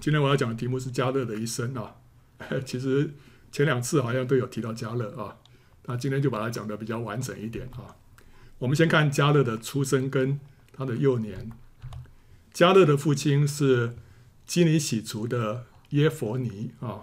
[0.00, 1.96] 今天我要讲的题目是加勒的一生啊。
[2.64, 3.10] 其实
[3.52, 5.36] 前两次好像都有提到加勒啊，
[5.84, 7.94] 那今天就把它讲得比较完整一点啊。
[8.58, 10.40] 我们先看加勒的出生跟
[10.72, 11.50] 他的幼年。
[12.52, 13.94] 加勒的父亲是
[14.46, 17.02] 基尼喜族的耶佛尼啊，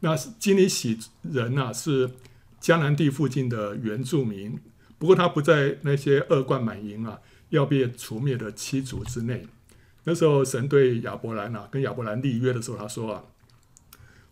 [0.00, 2.10] 那基尼喜人啊，是
[2.60, 4.58] 迦南地附近的原住民，
[4.98, 7.20] 不过他不在那些恶贯满盈啊
[7.50, 9.46] 要被除灭的七族之内。
[10.06, 13.24] 那时候，神对亚伯兰啊，跟亚伯兰立约的时候，他说啊：“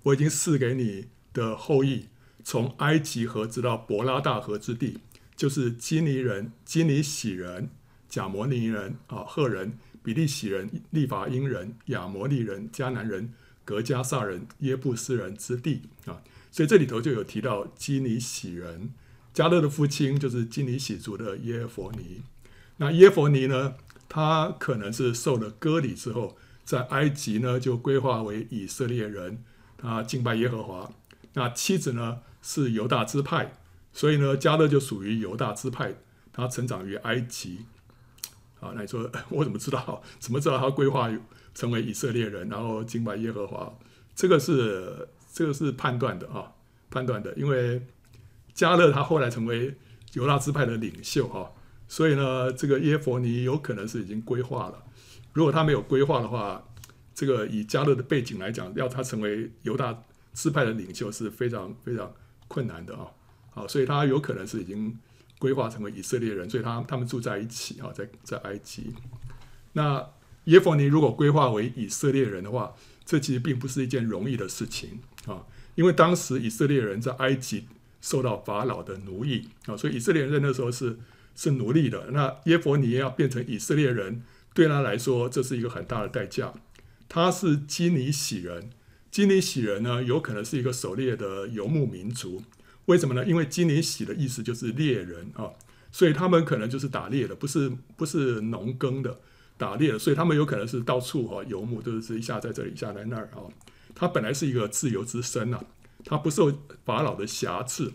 [0.05, 2.09] 我已经赐给你的后裔，
[2.45, 4.99] 从埃及河直到伯拉大河之地，
[5.35, 7.71] 就是基尼人、基尼喜人、
[8.07, 13.33] 甲摩尼人啊、赫人、比利喜人、利法因人、亚摩利人、迦南人、
[13.65, 16.21] 格迦撒人、耶布斯人之地啊。
[16.51, 18.91] 所以这里头就有提到基尼喜人。
[19.35, 22.21] 迦勒的父亲就是基尼喜族的耶弗尼。
[22.77, 23.77] 那耶弗尼呢？”
[24.15, 29.43] 他可能是受了割礼之后，在埃及呢就归化为以色列人，
[29.79, 30.93] 他敬拜耶和华。
[31.33, 33.55] 那妻子呢是犹大支派，
[33.90, 35.95] 所以呢加勒就属于犹大支派。
[36.30, 37.65] 他成长于埃及。
[38.60, 40.02] 啊，那你说我怎么知道？
[40.18, 41.10] 怎么知道他归化
[41.55, 43.73] 成为以色列人，然后敬拜耶和华？
[44.15, 46.52] 这个是这个是判断的啊，
[46.90, 47.33] 判断的。
[47.33, 47.80] 因为
[48.52, 49.74] 加勒他后来成为
[50.13, 51.49] 犹大支派的领袖啊。
[51.93, 54.82] 所以呢，这个耶弗尼有可能是已经规划了。
[55.35, 56.66] 如果他没有规划的话，
[57.15, 62.10] 这个以加勒的背景来讲，要他成为犹大支派的领袖是非常非常
[62.49, 63.09] 困难的啊。
[63.51, 64.99] 好，所以他有可能是已经
[65.38, 68.94] 规划成为以色列人，所以他他们住在一起啊，在在埃及。
[69.75, 70.03] 那
[70.44, 72.72] 耶弗尼如果规划为以色列人的话，
[73.04, 75.44] 这其实并不是一件容易的事情啊，
[75.75, 77.66] 因为当时以色列人在埃及
[78.00, 80.99] 受到法老的奴役啊，所以以色列人在那时候是。
[81.34, 84.22] 是奴隶的，那耶弗尼要变成以色列人，
[84.55, 86.53] 对他来说这是一个很大的代价。
[87.09, 88.71] 他是基尼喜人，
[89.11, 92.43] 基尼喜人呢，有可能是一个狩猎的游牧民族。
[92.87, 93.25] 为什么呢？
[93.25, 95.50] 因为基尼喜的意思就是猎人啊，
[95.91, 99.21] 所以他们可能就是打猎的，不是不是农耕的，
[99.56, 103.45] 打猎的，所以他们有可能是到处哈游牧，就是一下在这里，一下在那儿啊。
[103.95, 105.62] 他本来是一个自由之身呐，
[106.05, 106.53] 他不受
[106.85, 107.93] 法老的辖制。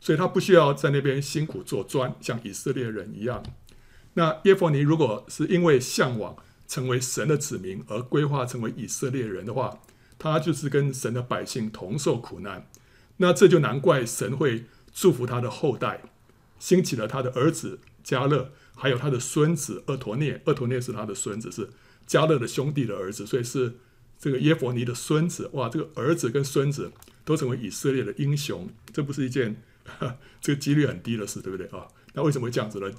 [0.00, 3.42] 所以他不需要在那边辛苦做砖，像以色列人一样。
[4.14, 9.80] 那耶弗尼如果是因为向往成为神的子民而规划成为以色列人的话，
[10.18, 12.66] 他就是跟神的百姓同受苦难。
[13.18, 16.02] 那这就难怪神会祝福他的后代，
[16.58, 20.40] 兴起了他的儿子迦勒，还有他的孙子厄陀涅。
[20.46, 21.68] 厄陀涅是他的孙子，是
[22.08, 23.76] 迦勒的兄弟的儿子，所以是
[24.18, 25.50] 这个耶弗尼的孙子。
[25.52, 26.90] 哇，这个儿子跟孙子
[27.24, 29.62] 都成为以色列的英雄，这不是一件。
[30.40, 31.86] 这个几率很低的事，对不对啊？
[32.14, 32.90] 那为什么会这样子呢？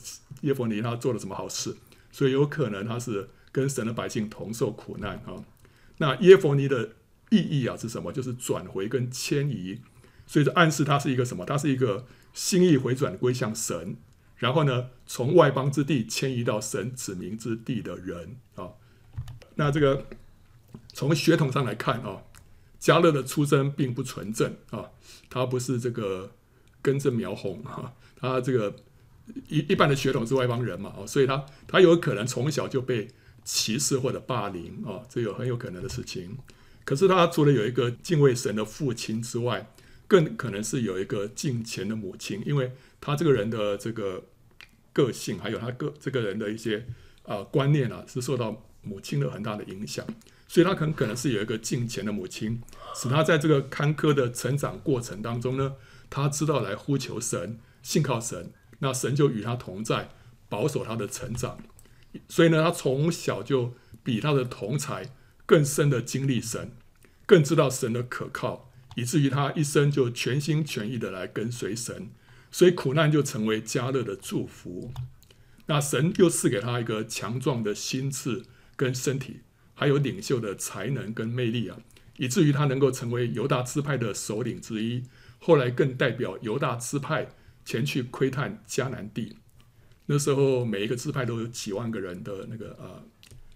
[0.42, 1.76] 耶弗尼他做了什么好事？
[2.12, 5.44] 所以有可能他是跟神的百姓同受苦难啊。
[5.98, 6.96] 那耶弗尼的
[7.30, 8.12] 意义啊是什么？
[8.14, 9.82] 就是转回跟迁移，
[10.26, 11.46] 所以这暗示他是一个什么？
[11.46, 13.98] 他是一个心意回转归向神，
[14.38, 18.72] 然后呢，从外邦之地迁移到神子民之地的人啊。
[19.56, 20.08] 那这个
[20.94, 22.24] 从血统上来看啊，
[22.80, 24.92] 迦勒的出生并不纯正啊，
[25.30, 26.32] 他不是这个。
[26.82, 28.76] 根正苗红哈，他这个
[29.48, 33.08] 一一般的血统是外邦人嘛，哦，所以他他有可能从小就被
[33.46, 36.38] 歧视或者霸凌啊，这有很有可能的事情。
[36.84, 39.72] 可是他除了有一个敬畏神的父亲之外，
[40.08, 44.24] 更可能是有一个敬虔的母亲，因为他这个人的这个
[44.92, 46.86] 个性，还有他个这个人的一些
[47.24, 50.06] 啊、观念啊，是受到母亲的很大的影响，
[50.48, 52.62] 所以他很可能是有一个敬虔的母亲，
[52.96, 55.76] 使他在这个坎坷的成长过程当中呢。
[56.12, 60.10] 他知道来呼求神，信靠神，那神就与他同在，
[60.48, 61.58] 保守他的成长。
[62.28, 63.74] 所以呢，他从小就
[64.04, 65.14] 比他的同才
[65.46, 66.74] 更深的经历神，
[67.26, 72.10] 更知道神的可靠，以至于他一生就全心全意的来跟随神。
[72.52, 74.92] 所以苦难就成为加勒的祝福。
[75.68, 78.44] 那神又赐给他一个强壮的心智
[78.76, 79.40] 跟身体，
[79.74, 81.78] 还有领袖的才能跟魅力啊，
[82.18, 85.04] 以至于他能够成为犹大支派的首领之一。
[85.44, 87.28] 后来更代表犹大支派
[87.66, 89.36] 前去窥探迦南地，
[90.06, 93.04] 那时候每一个支派都有几万个人的那个呃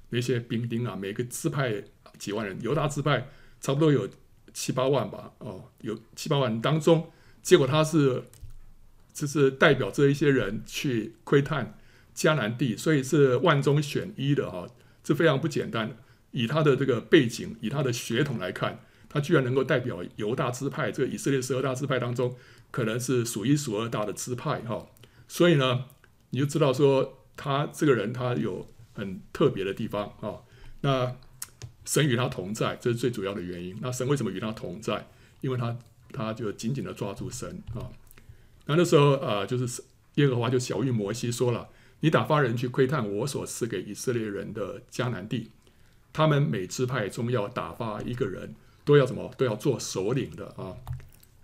[0.10, 1.84] 那些兵丁啊，每个支派
[2.18, 3.28] 几万人，犹大支派
[3.62, 4.10] 差不多有
[4.52, 7.12] 七八万吧，哦，有七八万人当中，
[7.44, 8.24] 结果他是
[9.14, 11.78] 就是代表这一些人去窥探
[12.16, 14.68] 迦南地，所以是万中选一的哈，
[15.04, 15.96] 这非常不简单。
[16.32, 18.80] 以他的这个背景，以他的血统来看。
[19.16, 22.36] 他居然能够代表犹大支派，这个以色列十二大支派当中，
[22.70, 24.86] 可能是数一数二大的支派哈。
[25.26, 25.86] 所以呢，
[26.32, 30.44] 你就知道说他这个人他有很特别的地方啊。
[30.82, 31.16] 那
[31.86, 33.78] 神与他同在，这是最主要的原因。
[33.80, 35.08] 那神为什么与他同在？
[35.40, 35.78] 因为他
[36.12, 37.88] 他就紧紧的抓住神啊。
[38.66, 39.82] 那那时候啊、就是
[40.16, 41.70] 耶和华就晓諭摩西说了
[42.02, 45.52] ：“你打发人去窥探我所赐给以色列人的迦南地，
[46.12, 49.30] 他们每支派中要打发一个人，都要什么？
[49.38, 50.78] 都要做首领的啊。”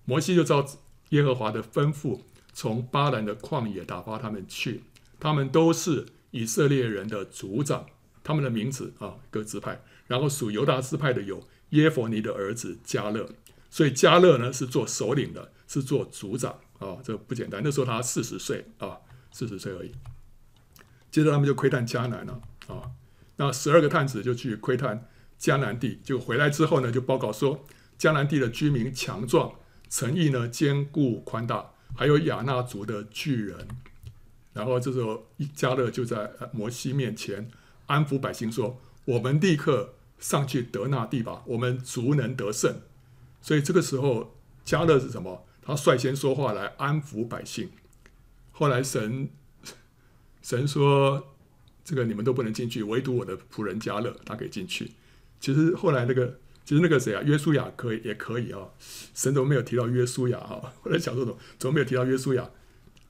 [0.06, 0.66] 摩西就照
[1.10, 2.22] 耶和华的吩咐，
[2.54, 4.84] 从巴兰的旷野打发他们去，
[5.20, 7.86] 他们都是以色列人的族长，
[8.24, 9.84] 他们的名字啊，各支派。
[10.08, 13.30] 然后属犹大支派的有耶弗尼的儿子迦勒，
[13.70, 17.62] 所以迦勒呢是做首领的，是做族长啊，这不简单。
[17.64, 18.98] 那时候他四十岁啊，
[19.32, 19.92] 四十岁而已。
[21.10, 22.92] 接着他们就窥探迦南了啊，
[23.38, 25.08] 那十二个探子就去窥探
[25.42, 27.66] 迦南地，就回来之后呢，就报告说
[27.98, 29.56] 迦南地的居民强壮，
[29.90, 33.68] 诚意呢坚固宽大，还有亚衲族的巨人。
[34.54, 37.50] 然后这时候迦勒就在摩西面前
[37.88, 42.82] 安抚百姓说：“我们立刻。”上去得那地吧，我们足能得胜。
[43.42, 45.48] 所以这个时候，迦勒是什么？
[45.64, 47.72] 他率先说话来安抚百姓。
[48.52, 49.32] 后来神
[50.44, 51.34] 神说
[51.84, 54.92] ：“这个你们都不能进去，唯独我的仆人迦勒，他可以进去。”
[55.42, 58.60] 其实后来那个，其实那个谁啊，约书亚可以也可以啊。
[59.14, 60.62] 神都没有提到约书亚哈。
[60.82, 62.50] 后来想说怎么怎么没有提到约书亚？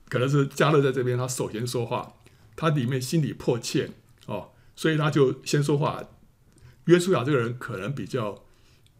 [0.09, 2.13] 可能是加勒在这边，他首先说话，
[2.55, 3.91] 他里面心里迫切
[4.25, 6.03] 哦，所以他就先说话。
[6.85, 8.43] 约书亚这个人可能比较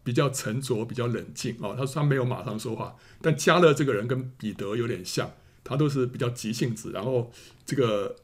[0.04, 1.74] 比较沉着，比较冷静哦。
[1.76, 5.30] 他说他没有马上说话，但加勒这个人跟彼得有点像，
[5.64, 7.30] 他都是比较急性子，然后
[7.66, 8.16] 这个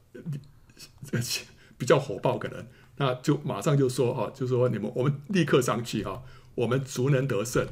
[1.76, 2.66] 比较火爆，可能
[2.98, 6.22] 那就马上就说哈，就说你们我们立刻上去哈，
[6.54, 7.66] 我们足能得胜。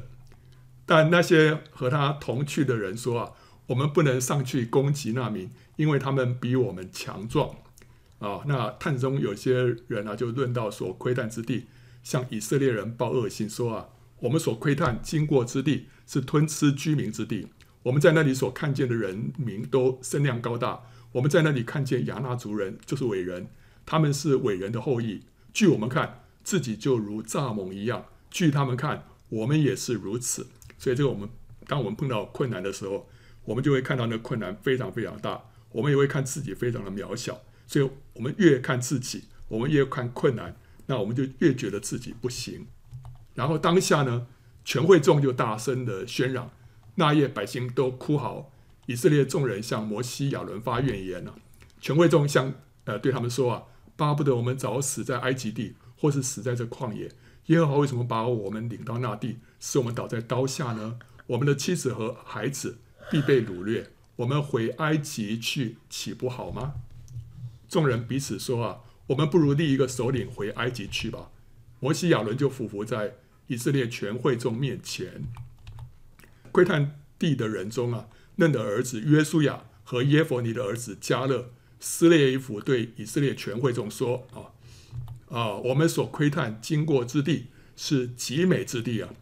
[0.85, 3.31] 但那些和他同去的人说啊，
[3.67, 7.55] 我们不能上去攻击那民，因为他们比我们强壮
[8.19, 8.41] 啊。
[8.47, 11.67] 那探中有些人啊，就论到所窥探之地。
[12.03, 13.89] 向以色列人报恶信说啊，
[14.19, 17.49] 我们所窥探经过之地是吞吃居民之地，
[17.83, 23.47] 我们在那里所看见的人民都身量高大，我们在那里看见亚衲族人就是伟人，
[23.87, 25.23] 他们是伟人的后裔。
[25.51, 30.47] 据我们看，自己就如蚱蜢一样；据他们看，我们也是如此。
[30.77, 31.27] 所以，这个我们
[31.65, 33.09] 当我们碰到困难的时候，
[33.45, 37.41] 我们就会看到那困难非常非常大，我们也会看自己非常的渺小。
[37.65, 40.55] 所以，我们越看自己，我们越看困难。
[40.89, 42.67] 那我们就越觉得自己不行，
[43.35, 44.27] 然后当下呢，
[44.63, 46.49] 全会众就大声的喧嚷，
[46.95, 48.51] 那夜百姓都哭嚎，
[48.85, 51.35] 以色列众人向摩西亚伦发怨言了。
[51.81, 52.53] 全会众向
[52.85, 53.63] 呃对他们说啊，
[53.97, 57.11] 巴不得我们早死在埃及地，或是死在这旷野。
[57.47, 60.99] 耶和华为什么把我们领到那地，使我们倒在刀下呢？
[61.25, 62.77] 我们的妻子和孩子
[63.11, 66.75] 必被掳掠，我们回埃及去岂不好吗？
[67.67, 68.83] 众人彼此说啊。
[69.07, 71.31] 我们不如立一个首领回埃及去吧。
[71.79, 73.15] 摩西亚伦就俯伏在
[73.47, 75.23] 以色列全会众面前。
[76.51, 84.53] 窥探地的人中啊，嫩的儿子约书亚和耶弗尼的儿子迦勒撕裂衣服，对以色列全会众说：“啊
[85.29, 89.13] 啊，我们所窥探经过之地是极美之地啊！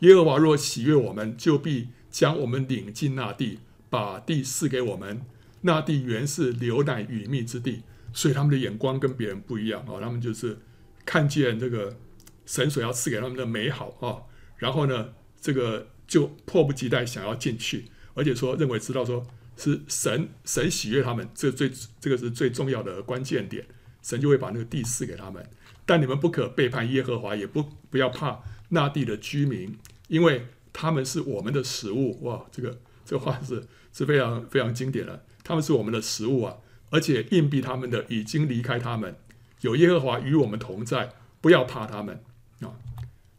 [0.00, 3.58] 耶和华若喜悦我们，就必将我们领进那地，
[3.90, 5.22] 把地赐给我们。
[5.62, 7.82] 那地原是流奶与蜜之地。”
[8.14, 10.58] 所以他们的眼光跟别人不一样啊，他们就是
[11.04, 11.98] 看见这个
[12.46, 14.24] 神所要赐给他们的美好啊，
[14.56, 15.10] 然后呢，
[15.40, 17.84] 这个就迫不及待想要进去，
[18.14, 19.26] 而且说认为知道说
[19.58, 23.66] 是神神喜悦他们，这最这个是最重要的关键点，
[24.00, 25.44] 神就会把那个地赐给他们。
[25.84, 32.22] 但你们不可背叛耶和华，也不不要怕那地的居民，因为他们是我们的食物。
[32.24, 36.56] 哇，这个这话是是非常非常经典的，他们是我们的食物啊。
[36.90, 39.16] 而且硬币他们的已经离开他们，
[39.62, 42.22] 有耶和华与我们同在，不要怕他们
[42.60, 42.72] 啊。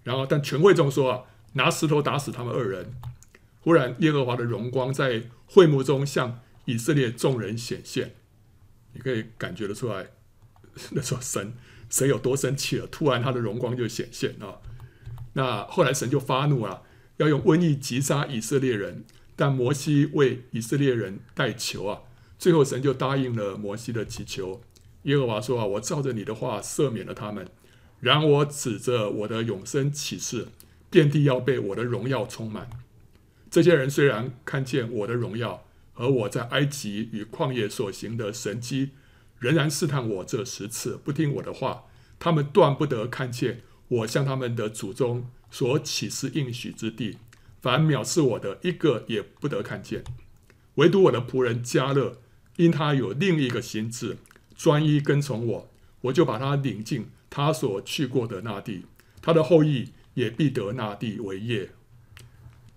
[0.04, 1.24] 然后，但全会众说啊，
[1.54, 2.94] 拿石头打死他们二人。
[3.70, 8.16] 忽然，耶和华的荣光在会幕中向以色列众人显现，
[8.94, 10.08] 你可以感觉得出来，
[10.90, 11.54] 那时候神
[11.88, 12.88] 神有多生气了。
[12.88, 14.58] 突然，他的荣光就显现啊。
[15.34, 16.82] 那后来神就发怒了，
[17.18, 19.06] 要用瘟疫击杀以色列人。
[19.36, 22.02] 但摩西为以色列人代求啊。
[22.40, 24.64] 最后，神就答应了摩西的祈求。
[25.04, 27.48] 耶和华说：“啊，我照着你的话赦免了他们。
[28.00, 30.48] 然我指着我的永生起誓，
[30.90, 32.68] 遍地要被我的荣耀充满。
[33.50, 38.92] 这些人虽然看见我的荣耀和我在埃及与旷野所行的神迹，
[39.40, 41.84] 仍然试探我这十次，不听我的话。
[42.20, 47.18] 他们断不得看见我向他们的祖宗所起誓应许之地。
[47.62, 50.04] 凡藐视我的，一个也不得看见。
[50.76, 52.18] 唯独我的仆人迦勒。”
[52.60, 54.18] 因他有另一个心志，
[54.54, 58.84] 专一跟从我，我就把他领进他所去过的那地。
[59.22, 61.70] 他的后裔也必得那地为业。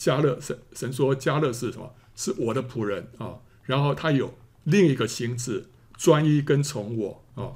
[0.03, 1.95] 加勒神神说加勒是什么？
[2.17, 3.39] 是我的仆人啊。
[3.63, 5.67] 然后他有另一个心智，
[5.97, 7.53] 专一跟从我啊。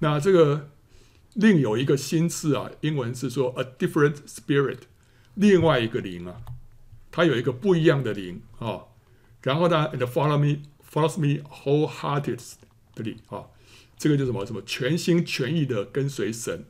[0.00, 0.68] 那这个
[1.32, 4.80] 另有一个心智啊，英文是说 a different spirit，
[5.36, 6.42] 另外一个灵啊，
[7.10, 8.82] 他有一个不一样的灵啊。
[9.40, 13.46] 然后呢，and follow me follows me wholeheartedly 啊，
[13.96, 16.66] 这个就什么什么全心全意的跟随神，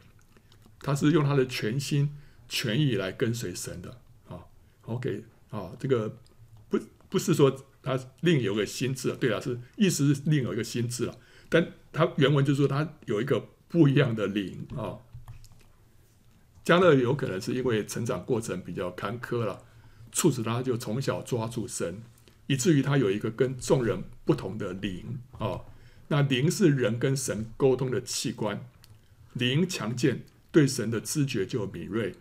[0.78, 2.10] 他是用他的全心
[2.48, 3.98] 全意来跟随神的
[4.86, 6.18] OK 啊，这个
[6.68, 11.18] 不不是说他另有个心志，对啊，是意思是另有一个心志了。
[11.48, 14.98] 但他原文就是说他有一个不一样的灵啊。
[16.64, 19.62] 加勒有可能是因为成长过程比较坎坷了，
[20.10, 22.02] 促使他就从小抓住神，
[22.46, 25.60] 以至于他有一个跟众人不同的灵啊。
[26.08, 28.66] 那灵是人跟神沟通的器官，
[29.34, 32.12] 灵强健，对神的知觉就敏锐；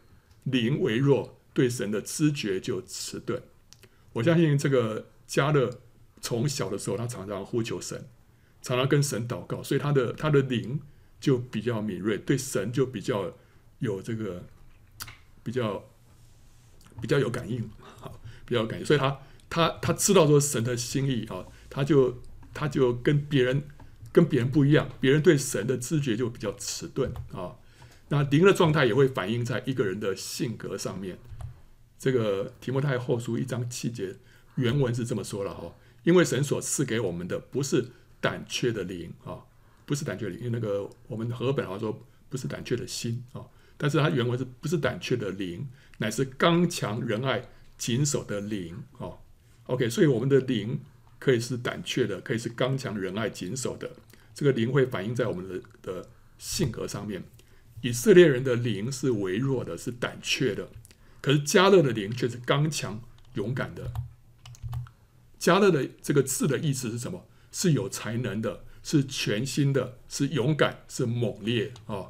[0.44, 3.42] 灵微弱，对神的知觉就迟钝。
[4.14, 5.80] 我相信这个加勒
[6.22, 8.08] 从小的时候，他常常呼求神。
[8.62, 10.80] 常常跟神祷告，所以他的他的灵
[11.20, 13.36] 就比较敏锐，对神就比较
[13.80, 14.42] 有这个
[15.44, 15.84] 比较
[17.02, 17.70] 比较有感应，
[18.46, 18.86] 比较有感应。
[18.86, 19.20] 所以他
[19.50, 22.22] 他他知道说神的心意啊，他就
[22.54, 23.64] 他就跟别人
[24.14, 27.58] 跟别人不一样，别人对神的知觉就比较迟钝啊。
[28.08, 31.18] 那灵的状态也会反映在一个人的性格上面。
[32.04, 34.14] 这个提摩太后书一章七节
[34.56, 37.86] 原文是这么说了哈，因为神所赐给我们的不是。
[38.24, 39.44] 胆怯的灵啊，
[39.86, 43.44] 不是胆怯灵，因为那个我们和本好像说不是胆怯的心啊，
[43.76, 45.68] 但是它原文是不是胆怯的灵，
[45.98, 47.44] 乃是刚强仁爱
[47.78, 49.12] 谨守的灵啊。
[49.66, 50.80] OK，所以我们的灵
[51.20, 53.92] 可以是胆怯的，可以是刚强仁爱谨守的。
[54.34, 57.22] 这个灵会反映在我们的的性格上面。
[57.82, 60.70] 以色列人的灵是微弱的，是胆怯的，
[61.24, 63.02] 可是加勒的灵却是刚强
[63.36, 63.94] 勇敢的。
[65.40, 67.26] 加勒的这个字的意思是什么？
[67.52, 72.08] 是有才能的，是全新的，是勇敢，是猛烈啊、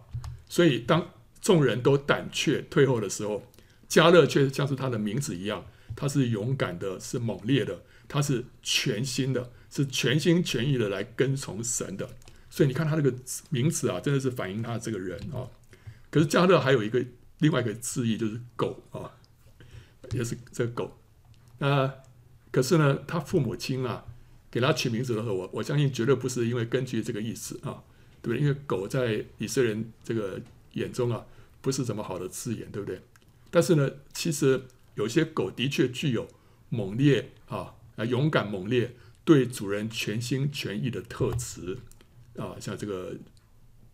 [0.48, 3.43] 所以当众人都胆怯退后的时候，
[3.88, 5.65] 加勒却像是他的名字一样，
[5.96, 12.10] 他是勇敢的，是猛烈的，他是全新的，是全心全意的来跟从神的。
[12.50, 13.13] 所以你看他这个
[13.50, 15.50] 名字啊，真的是反映他这个人啊、
[16.10, 17.03] 可是加勒还有一个
[17.43, 19.12] 另外一个字义，就是狗啊，
[20.12, 20.97] 也是这个狗。
[21.59, 21.93] 那
[22.51, 24.03] 可是呢，他父母亲啊。
[24.53, 27.81] 给他取名字的时候，我我相信绝对不是因为根据这个意思啊，
[28.21, 28.39] 对不对？
[28.39, 30.39] 因为狗在以色列人这个
[30.73, 31.25] 眼中啊，
[31.59, 33.01] 不是什么好的字眼，对不对？
[33.50, 36.27] 但是呢，其实有些狗的确具有
[36.69, 38.95] 猛烈啊、啊勇敢猛烈，
[39.25, 41.79] 对主人全心全意的特质
[42.38, 43.15] 啊，像这个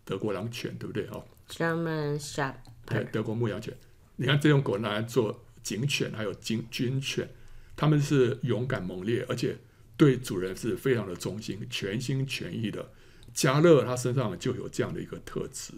[0.03, 2.55] 德国狼犬，对不对啊？German Shepherd，
[2.89, 3.73] 对，德国牧羊犬。
[4.15, 7.29] 你看这种狗拿来做警犬，还有警军犬，
[7.75, 9.57] 他们是勇敢猛烈，而且。
[9.99, 12.89] 对主人是非常的忠心，全心全意的。
[13.33, 15.73] 加勒他身上就有这样的一个特质，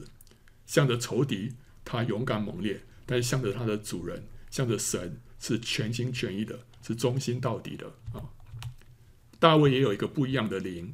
[0.67, 8.29] 向着仇敌，他勇敢猛烈；但是向着他的主人，向着神，是全心全意的，是忠心到底的啊。
[9.39, 10.93] 大卫也有一个不一样的灵，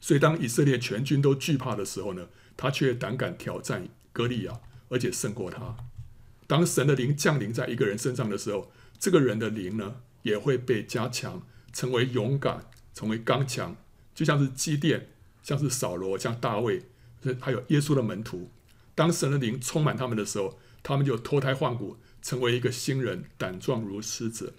[0.00, 4.60] 所以当以色列全军都惧怕的时候呢，他却胆敢挑战歌利亚，
[4.90, 5.74] 而且胜过他。
[6.46, 11.42] 当神的灵降临在一个人身上的时候，这个人的灵呢，也会被加强。
[11.72, 13.76] 成为勇敢，成为刚强，
[14.12, 16.82] 就像是基甸，像是扫罗，像大卫，
[17.38, 18.50] 还有耶稣的门徒。
[18.96, 24.54] 当神的灵充满他们的时候，他们就脱胎换骨，成为一个新人，胆壮如狮子。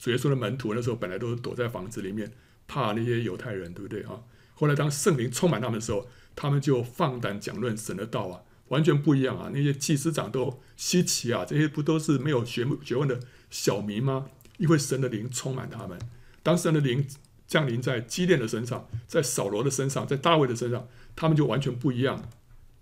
[0.00, 2.32] 主耶稣的门徒那时候本来都是躲在房子里面，
[2.66, 4.20] 怕那些犹太人，对不对啊？
[4.54, 8.42] 后来当圣灵充满他们的时候，他们就放胆讲论神的道啊，
[8.72, 9.50] 完全不一样啊！
[9.52, 14.30] 那些祭司长都稀奇啊，这些不都是没有学学问的小民吗？
[14.56, 15.98] 因为神的灵充满他们。
[16.42, 17.06] 当神的灵
[17.46, 22.30] 降临在基甸的身上，在扫罗的身上，在大卫的身上，他们就完全不一样，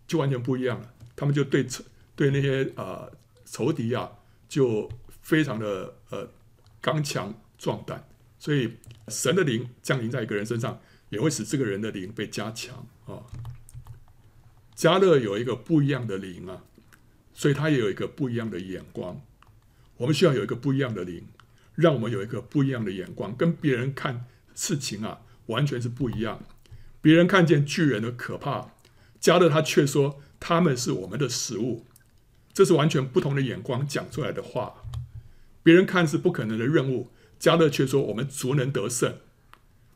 [0.07, 0.95] 就完全不一样了。
[1.17, 1.67] 他们就对
[2.15, 3.11] 对那些呃
[3.45, 4.09] 仇敌啊，
[4.49, 4.89] 就
[5.23, 6.31] 非常的呃
[6.81, 8.09] 刚强壮胆。
[8.39, 8.77] 所以
[9.09, 13.27] 神的灵降临在一个人身上，也会使这个人的灵被加强啊、
[14.89, 14.97] 哦。
[14.97, 16.65] 迦勒有一个不一样的灵啊，
[17.35, 19.21] 所以他也有一个不一样的眼光。
[19.99, 21.27] 我们需要有一个不一样的灵。
[21.77, 26.43] 让我们有一个不一样的眼光，跟别人看事情啊，完全是不一样。
[27.01, 28.73] 别人看见巨人的可怕，
[29.19, 31.87] 加勒他却说他们是我们的食物，
[32.53, 34.83] 这是完全不同的眼光讲出来的话。
[35.63, 37.09] 别人看是不可能的任务，
[37.39, 39.17] 加勒却说我们足能得胜，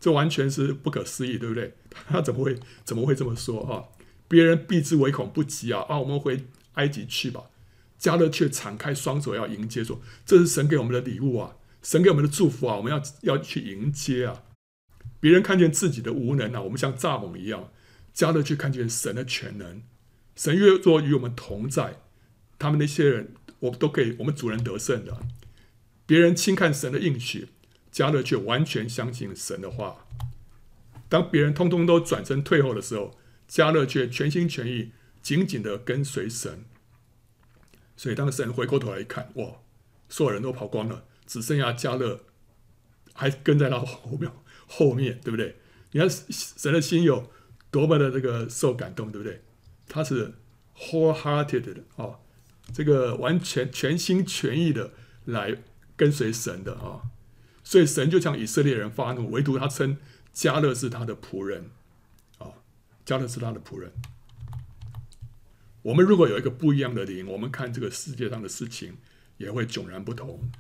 [0.01, 1.75] 这完全是不可思议，对不对？
[2.09, 3.85] 他怎么会怎么会这么说啊？
[4.29, 5.85] 别人避之唯恐不及啊！
[5.89, 7.45] 啊，我们回埃及去吧。
[7.99, 14.43] 加勒却敞开双手要迎接，说：“这是神给我们的礼物啊，神给我们的祝福啊，我们要要去迎接啊。”
[15.21, 17.71] 别人看见自己的无能啊，我们像蚱蜢一样；
[18.13, 19.83] 加勒却看见神的全能。
[20.37, 22.01] 神越若与我们同在，
[22.59, 25.17] 他们那些人，我们都可以，我们主人得胜的。
[26.05, 27.49] 别人轻看神的应许，
[27.91, 30.07] 加勒却完全相信神的话。
[31.09, 33.17] 当别人通通都转身退后的时候，
[33.47, 36.65] 加勒却全心全意、紧紧的跟随神。
[37.97, 39.61] 所以当神回过头来一看，哇，
[40.09, 42.21] 所有人都跑光了，只剩下加勒
[43.13, 44.31] 还跟在他后面，
[44.67, 45.57] 后面对不对？
[45.93, 47.31] 你看神的心有
[47.71, 49.43] 多么的这个受感动，对不对？
[49.87, 50.35] 他是
[50.77, 52.19] wholehearted 的哦，
[52.73, 54.93] 这个完全全心全意的
[55.27, 55.57] 来
[55.95, 57.03] 跟随神的啊、
[57.63, 59.97] 所以神就向以色列人发怒，唯独他称
[60.33, 61.71] 加勒是他的仆人，
[63.05, 63.93] 加勒是他的仆人。
[65.83, 68.97] 我们如果有一个不一样的灵，我们看这个世界上的事情
[69.37, 70.51] 也会迥然不同。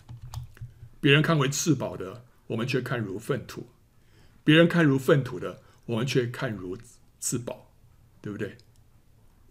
[1.01, 3.63] 别人看为至宝的，我们却看如粪土；
[4.43, 6.77] 别人看如粪土的，我们却看如
[7.19, 7.71] 至宝，
[8.21, 8.59] 对不对？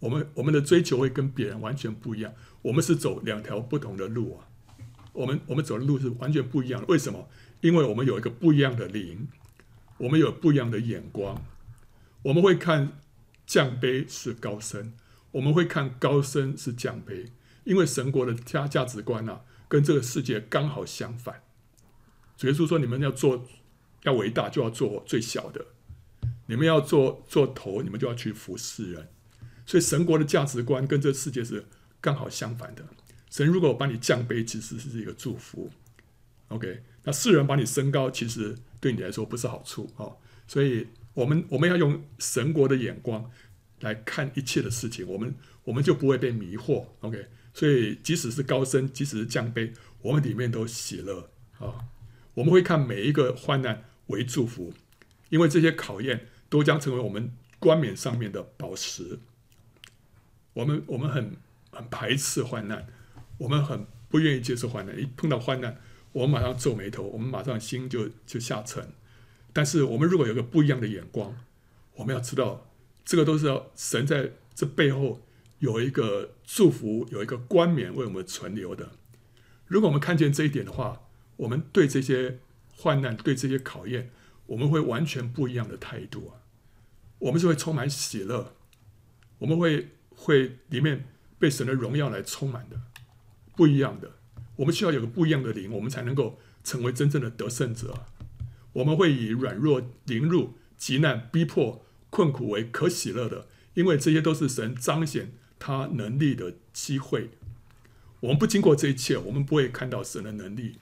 [0.00, 2.34] 我们我们的追求会跟别人完全不一样。
[2.62, 4.46] 我们是走两条不同的路啊，
[5.12, 6.86] 我们我们走的路是完全不一样的。
[6.86, 7.28] 为什么？
[7.60, 9.26] 因为我们有一个不一样的灵，
[9.98, 11.44] 我们有不一样的眼光，
[12.24, 12.98] 我们会看
[13.46, 14.92] 降卑是高升。
[15.30, 17.26] 我们会看高升是降卑，
[17.64, 21.42] 因为神国的价价值观啊，跟这个世界刚好相反。
[22.36, 23.44] 主耶稣说：“你们要做
[24.04, 25.60] 要伟大，就要做最小的；
[26.46, 29.08] 你们要做做头，你们就要去服侍人。”
[29.66, 31.66] 所以神国的价值观跟这世界是
[32.00, 32.84] 刚好相反的。
[33.28, 35.68] 神如果把你降卑，其实是一个祝福。
[36.48, 40.16] OK，那世人把你升高，其实对你来说不是好处哦。
[40.46, 43.30] 所以我们我们要用神国的眼光。
[43.80, 46.86] 来看一切的事情，我们我们就不会被迷惑。
[47.00, 51.28] OK，所以即使是高升，即使是降卑，我们里面都喜乐
[51.58, 51.84] 啊。
[52.32, 54.72] 我们会看每一个患难为祝福，
[55.28, 59.18] 因为这些考验都将成为我们冠冕上面的宝石。
[60.54, 61.36] 我们我们很
[61.70, 62.86] 很排斥患难，
[63.36, 64.98] 我们很不愿意接受患难。
[64.98, 65.78] 一碰到患难，
[66.12, 68.88] 我们马上皱眉头，我们马上心就就下沉。
[69.54, 71.34] 但是我们如果有个不一样的眼光，
[71.94, 72.70] 我们要知道。
[73.06, 75.20] 这个都是要神在这背后
[75.58, 78.92] 有一个祝福，有一个冠冕为我们存留的。
[79.66, 81.02] 如果我们看见这一点的话，
[81.36, 82.38] 我们对这些
[82.74, 84.10] 患难、对这些考验，
[84.46, 86.40] 我们会完全不一样的态度啊！
[87.18, 88.54] 我们是会充满喜乐，
[89.36, 91.06] 我们会会里面
[91.38, 92.80] 被神的荣耀来充满的，
[93.54, 94.12] 不一样的。
[94.56, 98.06] 我们需要有个不一样的灵，我们才能够成为真正的得胜者。
[98.74, 101.80] 我们会以软弱、凌辱、急难、逼迫。
[102.10, 107.30] 困苦为可喜乐的，因为这些都是神彰显他能力的机会。
[108.20, 110.78] 我们不经过这一切，我们不会看到神的能力。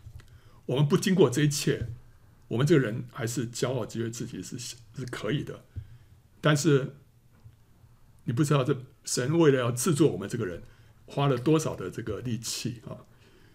[0.66, 1.88] 我们不经过这一切，
[2.48, 4.76] 我们这个人还是骄傲，觉得自己是是
[5.10, 5.64] 可以的。
[6.42, 6.96] 但是
[8.24, 10.62] 你不知道，这神为了要制作我们这个人，
[11.06, 13.08] 花了多少的这个力气啊！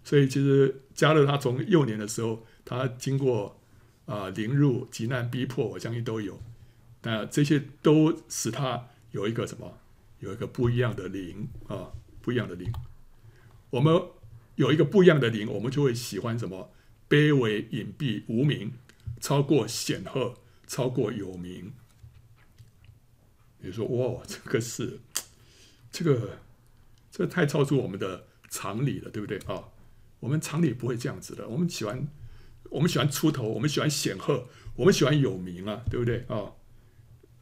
[0.04, 3.57] 所以其实迦勒他从幼年的时候，他经过
[4.08, 6.42] 啊凌辱、急难、逼迫，我相信都有。
[7.04, 9.78] 那这些都使他有一个什么？
[10.20, 11.92] 有一个不一样的灵啊，
[12.22, 12.74] 不一样的灵。
[13.70, 14.02] 我们
[14.56, 16.72] 有一个不一样的灵，我们就会喜欢什么？
[17.08, 18.74] 卑微、隐蔽、无名，
[19.22, 20.34] 超过显赫，
[20.66, 21.72] 超过有名。
[23.60, 25.00] 你说哇，这个是
[25.92, 26.40] 这个，
[27.12, 29.70] 这太超出我们的常理了，对不对啊？
[30.20, 31.48] 我们常理不会这样子的。
[31.48, 32.08] 我们喜欢，
[32.72, 36.54] 我们喜欢出头，我们喜欢显赫，我们喜欢有名啊，对不对啊？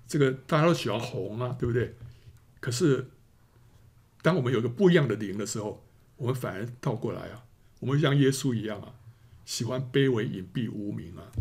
[0.07, 1.95] 这个大家都喜欢红啊，对不对？
[2.59, 3.09] 可是，
[4.21, 5.83] 当我们有个不一样的灵的时候，
[6.17, 7.45] 我们反而倒过来啊，
[7.79, 8.93] 我们像耶稣一样啊，
[9.45, 11.31] 喜欢卑微、隐蔽、无名啊。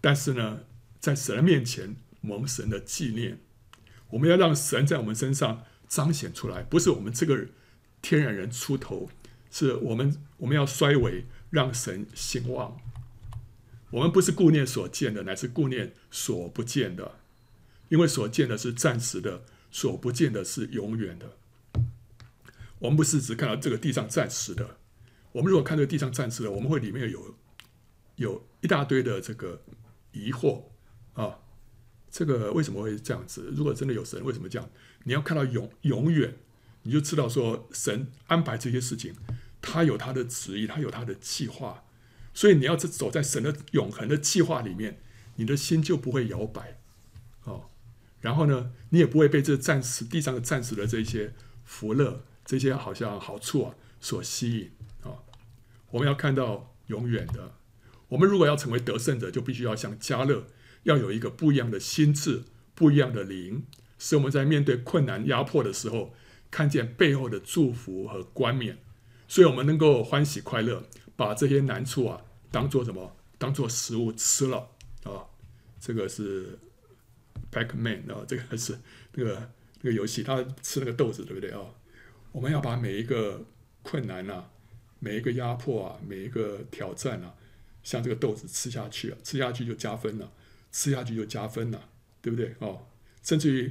[0.00, 0.60] 但是呢，
[0.98, 3.38] 在神面前蒙神的纪念，
[4.10, 7.46] 我们要让神在我们身上彰显出来，不是我们这个
[8.02, 9.08] 天然人出头，
[9.50, 12.76] 是我们我们要衰微，让神兴旺。
[13.94, 17.20] 我们不是顾念所见的，乃是顾念所不见的。
[17.90, 21.36] 因为所见的是暂时的，所不见的是永远的。
[22.80, 24.78] 我们不是只看到这个地上暂时的，
[25.30, 27.36] 我们如果看这个地上暂时的，我们会里面有
[28.16, 29.62] 有一大堆的这个
[30.10, 30.64] 疑惑
[31.12, 31.38] 啊。
[32.10, 33.52] 这个为什么会这样子？
[33.54, 34.68] 如果真的有神，为什么这样？
[35.04, 36.36] 你要看到永永远，
[36.82, 39.14] 你就知道说神安排这些事情，
[39.62, 41.83] 他有他的旨意，他有他的计划。
[42.34, 45.00] 所以你要是走在神的永恒的计划里面，
[45.36, 46.80] 你的心就不会摇摆。
[47.44, 47.70] 哦
[48.20, 54.70] 然后呢，你也不会被这暂时地上的暂时的这些福乐这些好像好处啊所吸引
[55.02, 55.20] 啊。
[55.90, 57.52] 我们要看到永远的。
[58.08, 60.46] 我们如果要成为得胜者，就必须要像加勒，
[60.84, 62.44] 要有一个不一样的心智、
[62.74, 63.64] 不一样的灵，
[63.98, 66.14] 使我们在面对困难压迫的时候，
[66.50, 68.78] 看见背后的祝福和冠冕，
[69.28, 72.23] 所以我们能够欢喜快乐，把这些难处啊
[72.54, 73.16] 当做什么？
[73.36, 74.70] 当做食物吃了
[75.02, 75.26] 啊。
[75.80, 76.58] 这个是
[77.50, 78.78] Pac-Man 啊，这个是
[79.14, 79.50] 那个
[79.82, 81.60] 那个游戏，他吃那个豆子，对不对啊？
[82.32, 83.44] 我们要把每一个
[83.82, 84.48] 困难啊，
[84.98, 87.34] 每一个压迫啊，每一个挑战啊，
[87.82, 90.32] 像这个豆子吃下去啊，吃下去就加分了，
[90.72, 91.88] 吃下去就加分了，
[92.22, 92.86] 对不对哦？
[93.22, 93.70] 甚至于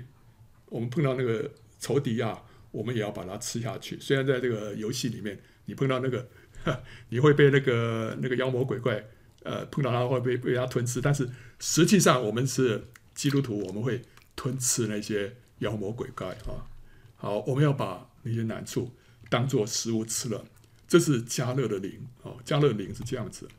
[0.66, 4.00] 我们碰到那个仇敌啊，我们也要把它吃下去。
[4.00, 6.30] 虽然在这个游戏里面，你碰到那个，
[7.10, 9.04] 你会被那个那个妖魔鬼怪，
[9.44, 14.02] 呃，碰到他会被被他吞吃，但是实际上我们是基督徒，我们会
[14.36, 16.68] 吞吃那些妖魔鬼怪啊。
[17.16, 18.10] 好，我们要把。
[18.26, 18.90] 那些难处
[19.30, 20.46] 当做食物吃了，
[20.88, 22.38] 这是加勒的灵哦。
[22.46, 23.50] 加勒的灵是这样子。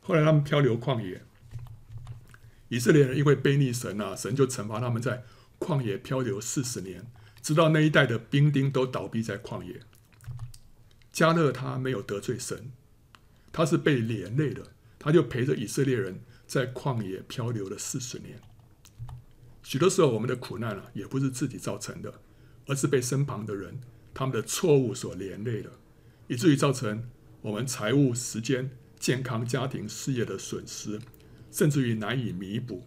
[0.00, 1.20] 后来他们漂流旷野，
[2.68, 5.24] 以色列人因为背逆神啊，神就惩罚他们在
[5.58, 7.04] 旷野漂流四十年，
[7.42, 9.80] 直到那一代的兵丁都倒闭在旷野。
[11.12, 12.70] 迦勒他没有得罪神，
[13.52, 18.40] 他是被连累的，他就陪着以色列人在旷野漂流了四十年。
[19.62, 22.20] 许多时候我们的苦难啊，也不是自己造成的。
[22.64, 23.80] 而是被身旁的人
[24.14, 25.70] 他们的错误所连累的，
[26.28, 28.70] 以至于造成我们财务、时间、
[29.00, 31.00] 健康、家庭、事业的损失，
[31.50, 32.84] 甚至于难以弥补，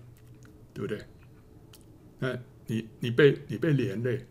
[0.73, 1.05] 对不对？
[2.19, 4.25] 那你你被你被连累，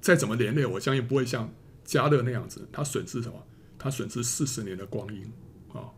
[0.00, 1.54] 再怎么连累，我相信不会像
[1.86, 3.46] 加勒那样子，他损失什么？
[3.78, 5.32] 他损失四十年的光阴
[5.72, 5.88] 啊！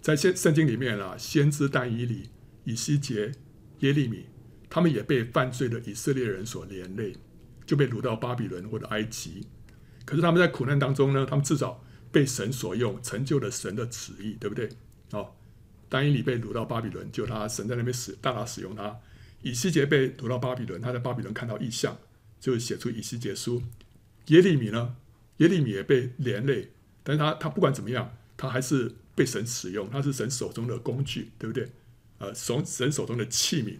[0.00, 2.30] 在圣圣经里面啊，先知但以理、
[2.64, 3.30] 以西结、
[3.78, 4.26] 耶利米，
[4.68, 7.14] 他们也被犯罪的以色列人所连累。
[7.64, 9.46] 就被掳到巴比伦或者埃及，
[10.04, 14.68] 可是他们在苦难当中呢，他们至少被神所用，成就了神的旨意，对不对？
[15.12, 15.32] 哦，
[15.88, 18.98] 但以理被掳到巴比伦，就他神在那边使大大使用他。
[19.42, 21.96] 以西结被掳到巴比伦，他在巴比伦看到异象，
[22.40, 23.62] 就写出以西结书。
[24.26, 24.96] 耶利米呢？
[25.38, 26.70] 耶利米也被连累，
[27.02, 31.70] 但是他他不管怎么样，他还是被神使用，他是神手中的工具，对不对？
[32.18, 33.78] 呃，神神手中的器皿，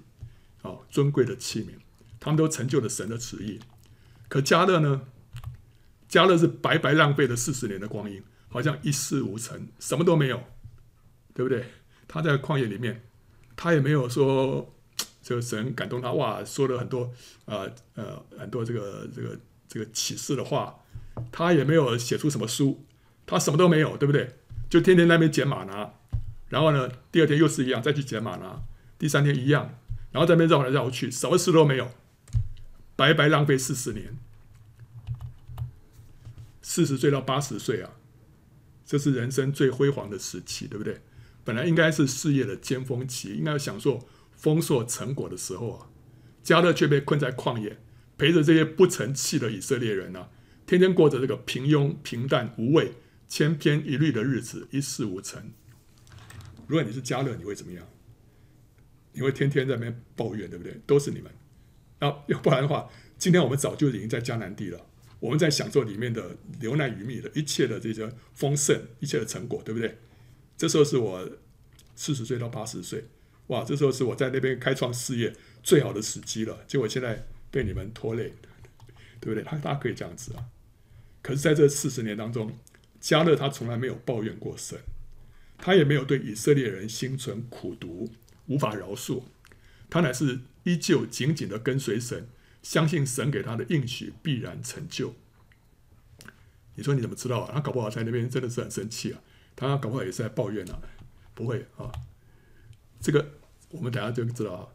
[0.63, 1.71] 哦，尊贵的器皿，
[2.19, 3.61] 他们都成就了神的旨意。
[4.29, 5.03] 可加勒呢？
[6.09, 10.43] 加勒是白白浪费了四十年的光阴，好像一事无成，什么都没有，
[11.33, 11.65] 对不对？
[12.09, 13.03] 他在旷野里面，
[13.57, 14.75] 他也没有说
[15.23, 17.11] 这个神感动他，哇，说了很多
[17.47, 19.39] 呃呃很多这个这个
[19.73, 20.81] 这个启示的话，
[21.33, 22.85] 他也没有写出什么书，
[23.25, 24.37] 他什么都没有，对不对？
[24.69, 25.95] 就天天在那边捡马拿，
[26.51, 28.61] 然后呢，第二天又是一样，再去捡马拿，
[28.99, 29.79] 第三天一样，
[30.11, 31.91] 然后在那边绕来绕去，什么事都没有。
[32.97, 34.19] 白白浪费四十年，
[36.61, 37.93] 四十岁到八十岁啊，
[38.85, 41.01] 这是人生最辉煌的时期，对不对？
[41.43, 44.07] 本来应该是事业的巅峰期，应该要享受
[44.37, 45.89] 丰硕成果的时候啊。
[46.45, 47.79] 迦勒却被困在旷野，
[48.17, 50.31] 陪着这些不成器的以色列人啊，
[50.67, 52.93] 天天过着这个平庸、平淡、无味、
[53.29, 55.51] 千篇一律的日子，一事无成。
[56.67, 57.87] 如果你是迦勒，你会怎么样？
[59.13, 60.81] 你会天天在那边抱怨，对不对？
[60.87, 61.31] 都是你们。
[61.99, 64.87] 那要不然的话，今天我们早就已经在迦南地了，
[65.21, 69.99] 我们在享受里面的流奶与蜜的一切的这些丰盛，一切的成果，对不对？
[70.57, 71.29] 这时候是我
[71.95, 73.05] 四十岁到八十岁，
[73.49, 76.65] 哇，这时候是我在那边开创事业最好的时机了。
[76.67, 78.33] 结果现在被你们拖累，
[79.21, 79.45] 对不对？
[79.45, 80.45] 他大家可以这样子啊。
[81.23, 82.59] 可是在这四十年当中，
[83.01, 84.81] 迦勒他从来没有抱怨过神，
[85.59, 88.11] 他也没有对以色列人心存苦毒，
[88.47, 89.23] 无法饶恕，
[89.89, 90.41] 他乃是。
[90.65, 92.29] 依旧紧紧的跟随神，
[92.63, 95.13] 相信神给他的应许必然成就。
[96.77, 97.51] 你说你怎么知道啊？
[97.55, 99.21] 他搞不好在那边真的是很生气啊，
[99.57, 100.81] 他搞不好也是在抱怨啊。
[101.35, 101.91] 不会啊，
[103.01, 103.33] 这个
[103.71, 104.69] 我们等下就知道啊。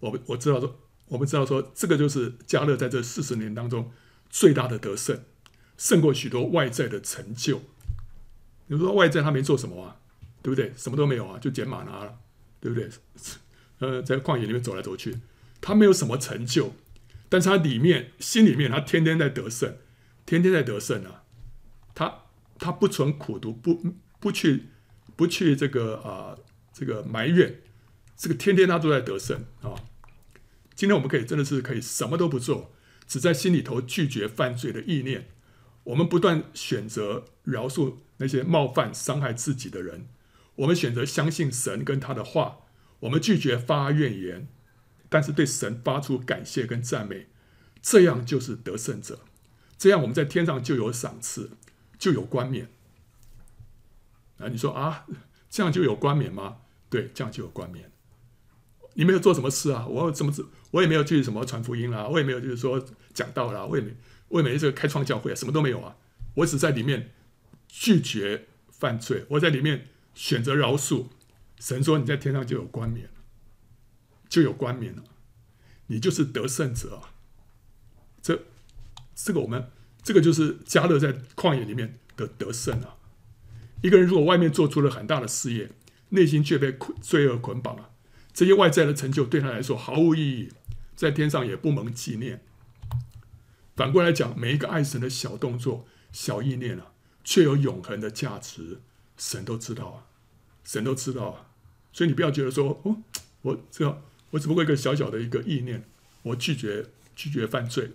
[0.00, 0.76] 我我知道说，
[1.08, 3.90] 我们知道说，这个就是加勒在这四十年当中
[4.30, 5.22] 最大的得胜，
[5.76, 7.62] 胜过许多外在的成就。
[8.66, 9.96] 你说外在他没做什么啊？
[10.42, 10.72] 对不对？
[10.76, 12.18] 什么都没有啊，就捡吗哪了，
[12.60, 12.88] 对不对？
[13.80, 15.18] 呃，在旷野里面走来走去，
[15.60, 16.74] 他没有什么成就，
[17.28, 19.76] 但是他里面心里面，他天天在得胜，
[20.26, 21.24] 天天在得胜啊。
[21.94, 22.24] 他
[22.58, 23.82] 他不存苦毒，不
[24.20, 24.66] 不去
[25.16, 26.36] 不去这个啊、
[26.72, 27.60] 这个埋怨，
[28.16, 29.74] 这个天天他都在得胜啊。
[30.78, 32.70] 今天我们可以真的是可以什么都不做，
[33.04, 35.28] 只在心里头拒绝犯罪的意念。
[35.82, 40.06] 我们不断选择饶恕那些冒犯伤害自己的人，
[40.54, 42.58] 我们选择相信神跟他的话。
[43.00, 44.46] 我们拒绝发怨言，
[45.08, 47.26] 但是对神发出感谢跟赞美，
[47.82, 49.22] 这样就是得胜者，
[49.76, 51.50] 这样我们在天上就有赏赐，
[51.98, 52.68] 就有冠冕。
[54.38, 55.06] 啊，你说啊，
[55.50, 56.58] 这样就有冠冕吗？
[56.88, 57.90] 对，这样就有冠冕。
[58.94, 59.86] 你没有做什么事啊？
[59.86, 60.32] 我怎么
[60.70, 63.94] 我也没有去什么传福音啦、我也没有就是说讲道啦，我也没
[64.28, 65.96] 我也没这个开创教会啊，什么都没有啊。
[66.34, 67.10] 我只在里面
[67.66, 71.06] 拒绝犯罪，我在里面选择饶恕。
[71.58, 73.08] 神说你在天上就有冠冕，
[74.28, 75.02] 就有冠冕了，
[75.88, 77.14] 你就是得胜者啊。
[78.22, 78.44] 这
[79.14, 79.70] 这个我们
[80.02, 82.96] 这个就是加勒在旷野里面的得胜啊。
[83.82, 85.70] 一个人如果外面做出了很大的事业，
[86.10, 87.90] 内心却被罪恶捆绑了，
[88.38, 90.52] 这些外在的成就对他来说毫无意义，
[90.94, 92.40] 在天上也不蒙纪念。
[93.74, 96.92] 反过来讲，每一个爱神的小动作、小意念啊，
[97.24, 98.80] 却有永恒的价值，
[99.16, 100.06] 神都知道啊，
[100.62, 101.46] 神都知道啊。
[101.92, 102.98] 所以你不要觉得说，哦，
[103.42, 105.88] 我这我只不过一个小小的一个意念，
[106.22, 107.90] 我拒绝拒绝犯罪，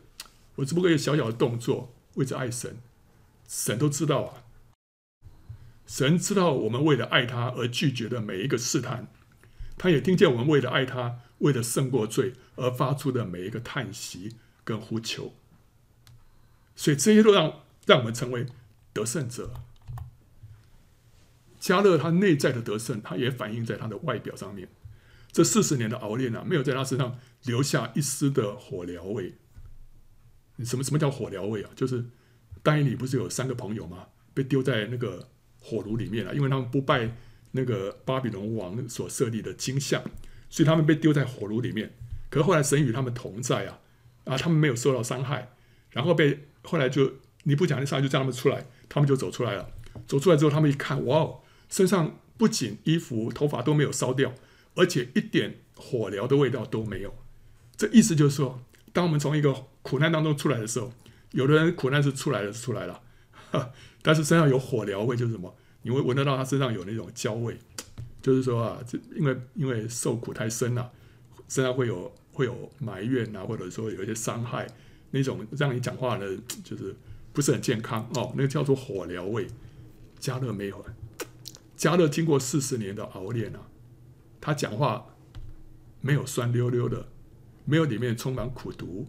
[0.56, 2.80] 我只不过一个小小的动作，为着爱神，
[3.48, 4.44] 神都知道啊。
[5.88, 9.08] 神知道我们为了爱他而拒绝的每一个试探，
[9.78, 15.34] 他也听见我们为了爱他，为了胜过罪而发出的每一个叹息跟呼求。
[16.76, 18.46] 所以这些都让让我们成为
[18.94, 19.54] 得胜者。
[21.60, 24.70] 加勒他内在的得胜，他也反映在他的外表上面。
[25.32, 29.34] 这四十年的熬炼啊，没有在他身上留下一丝的火燎味。
[30.64, 31.70] 什么什么叫火燎味啊？
[31.76, 32.06] 就是
[32.62, 34.08] 但以理不是有三个朋友吗？
[34.34, 35.30] 被丢在那个。
[35.66, 37.10] 火炉里面了，因为他们不拜
[37.54, 40.04] 那个巴比伦王所设立的金像，
[40.50, 41.92] 所以他们被丢在火炉里面。
[42.30, 43.80] 可是后来神与他们同在啊，
[44.26, 45.56] 啊，他们没有受到伤害。
[45.92, 47.14] 然后被后来就
[47.44, 49.70] 尼布甲尼撒就叫他们出来，他们就走出来了。
[50.08, 54.34] 走出来之后，他们一看，哇哦，身上不仅衣服、头发都没有烧掉，
[54.74, 57.14] 而且一点火燎的味道都没有。
[57.78, 60.92] 这意思就是说，当我们从一个苦难当中出来的时候，
[61.32, 63.02] 有的人苦难是出来了，出来了。
[64.02, 65.56] 但是身上有火燎味，就是什么？
[65.84, 67.56] 你会闻得到他身上有那种焦味，
[68.22, 70.92] 就是说啊，这因为因为受苦太深了，
[71.48, 74.68] 身上会有会有埋怨啊，或者说有一些伤害，
[75.12, 76.26] 那种让你讲话呢，
[76.64, 76.96] 就是
[77.32, 78.34] 不是很健康哦。
[78.36, 79.46] 那个叫做火燎味。
[80.20, 80.86] 加勒没有，
[81.76, 83.68] 加勒经过四十年的熬炼啊，
[84.40, 85.06] 他讲话
[86.00, 87.08] 没有酸溜溜的，
[87.66, 89.06] 没有里面充满苦毒，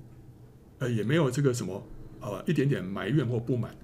[0.80, 1.86] 呃，也没有这个什么
[2.20, 3.76] 呃一点点埋怨或不满。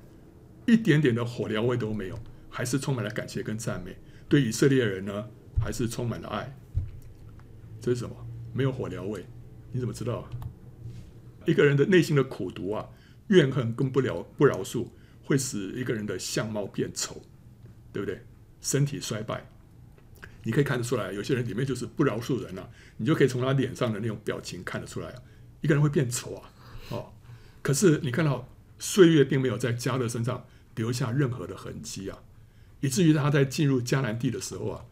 [0.66, 2.18] 一点点的火燎味都没有，
[2.50, 3.96] 还是充满了感谢跟赞美。
[4.28, 6.54] 对以色列人呢，还是充满了爱。
[7.80, 8.14] 这是什么？
[8.52, 9.24] 没有火燎味，
[9.72, 10.28] 你怎么知道？
[11.46, 12.88] 一个人的内心的苦毒啊、
[13.28, 14.88] 怨恨跟不了不饶恕，
[15.24, 17.22] 会使一个人的相貌变丑，
[17.92, 18.26] 对不对？
[18.60, 19.48] 身体衰败，
[20.42, 25.22] 你可以看得出来，有些人里面就是不饶恕人啊，你就可以从他脸上的那种表情看得出来啊，
[25.60, 26.52] 一个人会变丑啊。
[26.90, 27.12] 哦，
[27.62, 30.46] 可是你看到岁月并没有在迦勒身上。
[30.76, 32.16] 留下任何的痕迹啊，
[32.80, 34.84] 以至于他在进入迦南地的时候啊，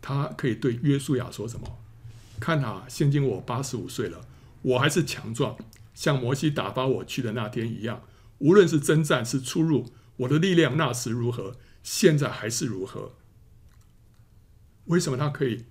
[0.00, 1.78] 他可以对约书亚说什么？
[2.40, 4.26] 看啊，现今我八十五岁了，
[4.62, 5.56] 我还是强壮，
[5.94, 8.02] 像摩西打发我去的那天一样。
[8.38, 13.12] 无论是征战是出入，我的力量那时如何，现在还是如何。
[14.86, 15.66] 为什么他可以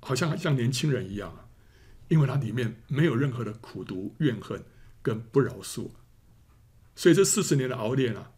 [0.00, 1.48] 好像像年轻人一样啊？
[2.08, 4.64] 因为他里面没有任何的苦毒、怨恨
[5.02, 5.90] 跟不饶恕。
[6.94, 8.30] 所以这四十年的熬炼啊。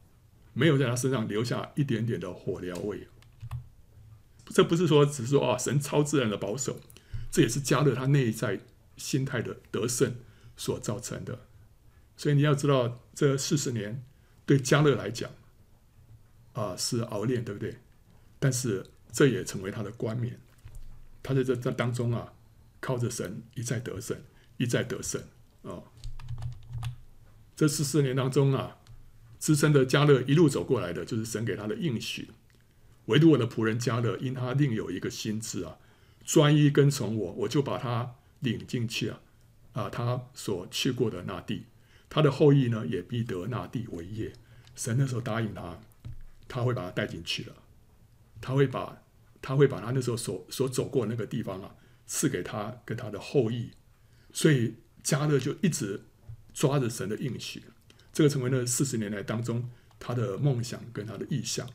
[0.58, 3.06] 没有在他身上留下一点点的火燎味，
[4.46, 6.80] 这不是说只是说啊，神超自然的保守，
[7.30, 8.58] 这也是加勒他内在
[8.96, 10.16] 心态的得胜
[10.56, 11.46] 所造成的。
[12.16, 14.02] 所以你要知道，这四十年
[14.44, 15.30] 对加勒来讲
[16.54, 17.78] 啊是熬炼，对不对？
[18.40, 20.40] 但是这也成为他的冠冕，
[21.22, 22.32] 他在这这当中啊，
[22.80, 24.20] 靠着神一再得胜，
[24.56, 25.22] 一再得胜
[25.62, 25.84] 啊。
[27.54, 28.74] 这四十年当中啊。
[29.38, 32.28] 资深的加勒一路走过来的，就是神给他的应许。
[33.06, 35.78] 唯独我的仆人加勒，因他另有一个心志啊，
[36.24, 39.20] 专一跟从我，我就把他领进去啊，
[39.72, 41.64] 啊，他所去过的那地，
[42.10, 44.32] 他的后裔呢，也必得那地为业。
[44.76, 45.80] 神那时候答应他，
[46.46, 47.54] 他会把他带进去了，
[48.40, 49.02] 他会把
[49.40, 51.74] 他会把他那时候所所走过那个地方啊，
[52.06, 53.70] 赐给他跟他的后裔。
[54.32, 56.02] 所以加勒就一直
[56.52, 57.62] 抓着神的应许。
[58.18, 61.70] 这个成为了四十年来当中他的梦想跟他的意向。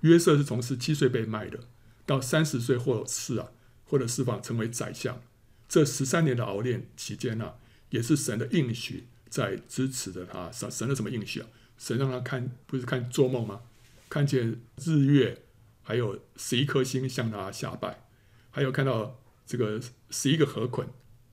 [0.00, 1.60] 约瑟是从十七岁被卖的，
[2.04, 3.52] 到三十岁获释啊，
[3.84, 5.22] 或者释放成为宰相。
[5.68, 7.54] 这十三年的熬炼期间呢、
[7.90, 10.50] 也是神的应许在支持着他。
[10.50, 11.46] 神神的什么应许啊？
[11.78, 13.60] 神让他看，不是看做梦吗？
[14.08, 15.40] 看见日月，
[15.84, 18.02] 还有十一颗星向他下拜，
[18.50, 20.88] 还有看到这个十一个河捆，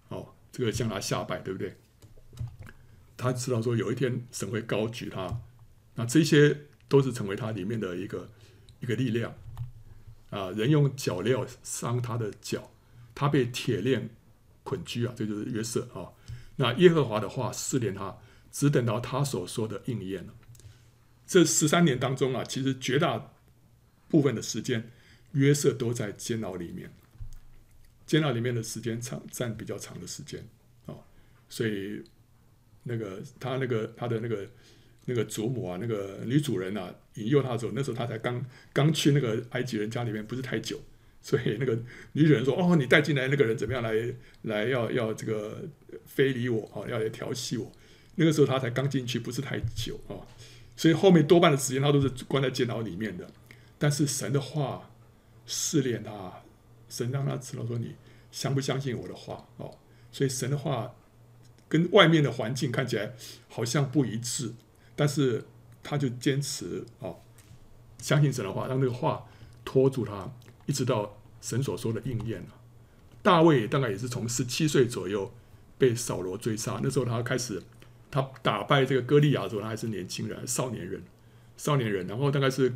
[0.09, 1.75] 哦，这个向他下拜，对不对？
[3.17, 5.41] 他知道说有一天神会高举他，
[5.95, 8.29] 那这些都是成为他里面的一个
[8.79, 9.35] 一个力量
[10.29, 10.51] 啊。
[10.51, 12.71] 人用脚镣伤他的脚，
[13.15, 14.09] 他被铁链
[14.63, 16.13] 捆拘啊，这就是约瑟啊。
[16.57, 18.17] 那耶和华的话试炼他，
[18.51, 20.33] 只等到他所说的应验了。
[21.25, 23.31] 这十三年当中啊，其实绝大
[24.07, 24.89] 部分的时间，
[25.33, 26.93] 约瑟都在监牢里面。
[28.05, 30.47] 监牢里面的时间长，占比较长的时间
[30.85, 30.95] 啊，
[31.49, 32.01] 所以
[32.87, 34.47] 那个他那个他的那个
[35.05, 40.79] 那个祖母啊，那个女主人啊，引诱他的时候，那时候他才刚刚去那个埃及人家里面，不是太久，
[41.21, 41.77] 所以那个
[42.13, 43.93] 女主人说：“哦，你带进来那个人怎么样来
[44.43, 45.63] 来要要这个
[46.05, 47.71] 非礼我啊，要来调戏我。”
[48.15, 50.17] 那个时候他才刚进去，不是太久啊，
[50.75, 53.29] 所以后面多半的时间他都是关在监牢里面的。
[53.77, 54.89] 但是神的话
[55.45, 56.41] 试炼他。
[56.89, 57.93] 神让他知道说，你
[58.31, 59.77] 相不相信我的话哦，
[60.09, 60.95] 所以神的话
[61.67, 63.13] 跟外面的环境看起来
[63.49, 64.53] 好像不一致，
[64.95, 65.43] 但是
[65.83, 67.17] 他就坚持哦，
[67.97, 69.25] 相信神的话，让这个话
[69.63, 70.31] 拖住他，
[70.65, 72.47] 一直到神所说的应验了。
[73.21, 75.33] 大卫大概也是从十七岁左右
[75.77, 77.61] 被扫罗追杀，那时候他开始，
[78.09, 81.03] 他打败这个歌利亚的时候，他还是年轻人，少年人，
[81.57, 82.73] 少年人，然后大概是，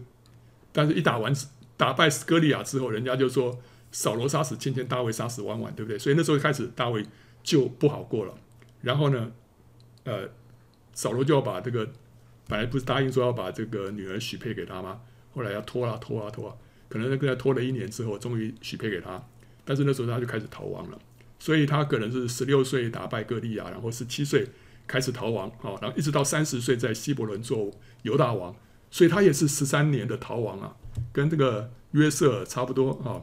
[0.71, 1.33] 但是一打完
[1.77, 3.59] 打败歌利亚之后，人家就说。
[3.93, 5.99] 扫罗杀死千千，大卫杀死万万，对不对？
[5.99, 7.05] 所以那时候开始，大卫
[7.43, 8.33] 就不好过了。
[8.81, 9.31] 然后呢，
[10.03, 10.29] 呃，
[10.93, 11.87] 扫罗就要把这个
[12.47, 15.01] 本来不是答应说要把这个女儿许配给他吗？
[15.33, 16.55] 后来要拖啊拖啊拖啊，
[16.89, 19.23] 可能跟他拖了一年之后，终于许配给他。
[19.63, 20.99] 但是那时候他就开始逃亡了。
[21.39, 24.47] 所以他可能是十六岁打败歌利亚，然后十七岁
[24.85, 27.71] 开始逃亡，啊，然后一直到三十岁在希伯伦做
[28.03, 28.55] 犹大王。
[28.89, 30.75] 所以他也是十三年的逃亡啊，
[31.13, 33.21] 跟这个约瑟差不多啊。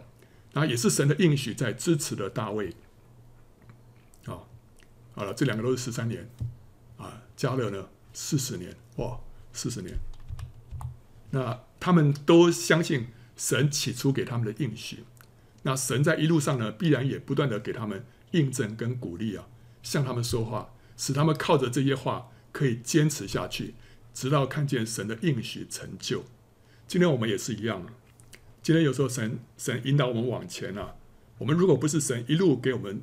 [0.55, 2.73] 啊，也是神的应许在支持的大卫，
[5.19, 6.31] 好了，这两个都是十三年，
[6.97, 9.19] 啊，加勒呢四十年，哇，
[9.53, 9.99] 四十年，
[11.33, 15.03] 那他们都相信神起初给他们的应许，
[15.65, 19.49] 那神在一路上呢，必然也不断的给他们印证跟鼓励啊，
[19.83, 23.75] 向他们说话，使他们靠着这些话可以坚持下去，
[24.15, 26.25] 直到看见神的应许成就。
[26.87, 27.85] 今天我们也是一样。
[28.63, 30.95] 今天有时候神神引导我们往前啊，
[31.39, 33.03] 我们如果不是神一路给我们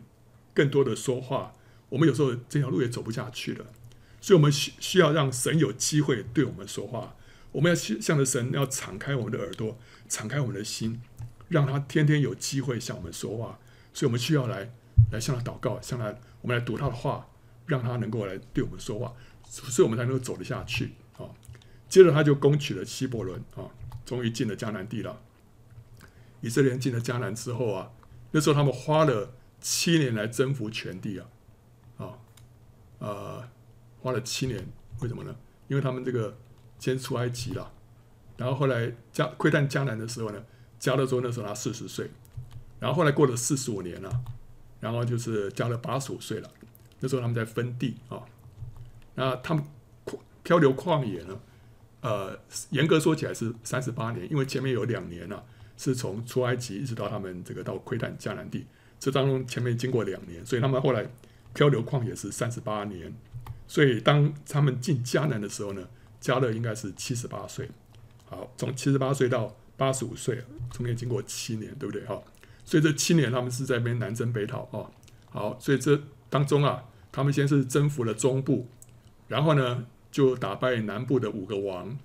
[0.54, 1.54] 更多的说话，
[1.89, 3.65] 我们有时候这条路也走不下去了。
[4.21, 7.15] 所以，我们需需要让神有机会对我们说话。
[7.52, 9.78] 我们要向着神，要敞开我们的耳朵，
[10.10, 11.00] 敞开我们的心，
[11.48, 13.60] 让他天天有机会向我们说话。
[13.93, 14.74] 所以我们需要来
[15.12, 17.28] 来向他祷告，向他我们来读他的话，
[17.65, 19.13] 让他能够来对我们说话，
[19.48, 21.30] 所以我们才能够走得下去啊。
[21.88, 23.69] 接着他就攻取了希伯伦啊，
[24.06, 25.21] 终于进了迦南地了。
[26.41, 27.91] 以色列人进了迦南之后啊，
[28.32, 31.28] 那时候他们花了七年来征服全地，啊，
[33.06, 33.48] 呃，
[34.02, 34.60] 花了七年，
[35.02, 35.36] 为什么呢？
[35.68, 36.36] 因为他们这个
[36.80, 37.72] 先出埃及了，
[38.36, 40.44] 然后后来加窥探迦南的时候呢，
[40.80, 42.10] 迦勒说那时候他四十岁，
[42.80, 44.10] 然后后来过了四十五年了，
[44.80, 46.50] 然后就是加勒八十五岁了，
[47.00, 48.26] 那时候他们在分地啊，
[49.13, 49.63] 那他们
[50.41, 51.39] 漂流旷野呢，
[52.02, 52.39] 呃，
[52.72, 55.46] 严格说起来是三十八年，因为前面有两年了。
[55.78, 58.65] 是从出埃及一直到他们这个到窥探迦南地，
[58.98, 61.06] 这当中前面经过两年，所以他们后来
[61.56, 63.12] 漂流旷野是三十八年。
[63.68, 65.88] 所以当他们进迦南的时候呢，
[66.22, 67.68] 迦勒应该是七十八岁。
[68.26, 72.06] 好，从七十八岁到八十五岁，中间经过七年，对不对？
[72.06, 72.22] 哈，
[72.63, 74.91] 所以这七年他们是在那边南征北讨啊。
[75.32, 78.68] 好，所以这当中啊，他们先是征服了中部，
[79.28, 81.98] 然后呢就打败南部的五个王，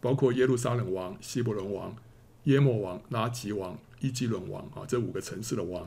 [0.00, 1.96] 包括耶路撒冷王、希伯伦王。
[2.44, 5.86] 耶摩王、拉吉王、伊基伦王啊，这五个城市的王，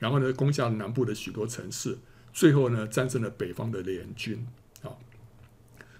[0.00, 1.96] 然后呢，攻下了南部的许多城市，
[2.32, 4.46] 最后呢，战胜了北方的联军
[4.82, 4.90] 啊。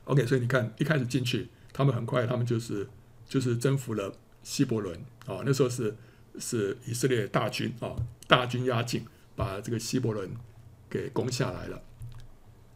[0.04, 2.88] OK，所以你看，一开始进去，他们很快，他们就是
[3.26, 5.42] 就是征服了希伯伦啊。
[5.44, 5.96] 那时候是
[6.38, 7.94] 是以色列大军啊，
[8.26, 9.04] 大军压境，
[9.36, 10.30] 把这个希伯伦
[10.88, 11.82] 给攻下来了。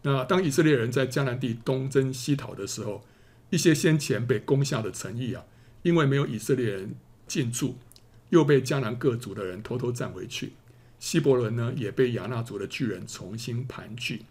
[0.02, 3.04] 那当以色列人在迦南地东征西讨的时候，
[3.50, 5.44] 一些先前被攻下的城邑啊，
[5.82, 6.94] 因为没有以色列人。
[7.28, 7.76] 进驻，
[8.28, 10.52] 又被迦南各族的人偷偷占回去。
[10.98, 14.22] 希伯伦呢，也被亚衲族的巨人重新盘踞。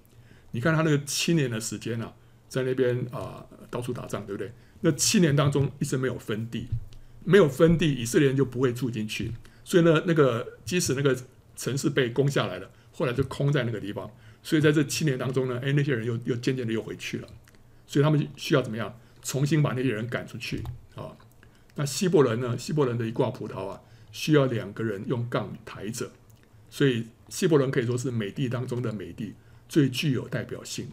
[0.52, 2.14] 你看他那个七年的时间啊，
[2.48, 4.52] 在那边啊、到处打仗，对不对？
[4.82, 6.68] 那七年当中一直没有分地，
[7.24, 9.32] 没有分地，以色列人就不会住进去。
[9.64, 11.18] 所以呢，那个即使那个
[11.56, 14.10] 城市被攻下来了，后来就空在那个地方。
[14.44, 17.28] 所以在这七年当中呢，哎，那些人又又渐渐的又回去了。
[17.88, 19.00] 所以他们需要怎么样？
[19.24, 20.64] 重新把那些人赶出去
[20.96, 21.18] 啊。
[21.74, 22.56] 那希伯伦呢？
[22.58, 26.12] 希伯伦的一挂葡萄啊，需要两个人用杠抬着，
[26.76, 29.34] 所以希伯伦可以说是美帝当中的美帝，
[29.70, 30.90] 最具有代表性。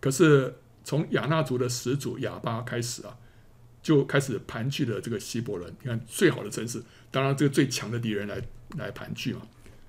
[0.00, 0.54] 可是
[0.84, 3.16] 从亚纳族的始祖亚巴开始啊，
[3.82, 5.74] 就开始盘踞了这个希伯伦。
[5.80, 8.42] 你看最好的城市，当然这个最强的敌人来
[8.76, 9.40] 来盘踞嘛。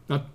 [0.08, 0.26] 那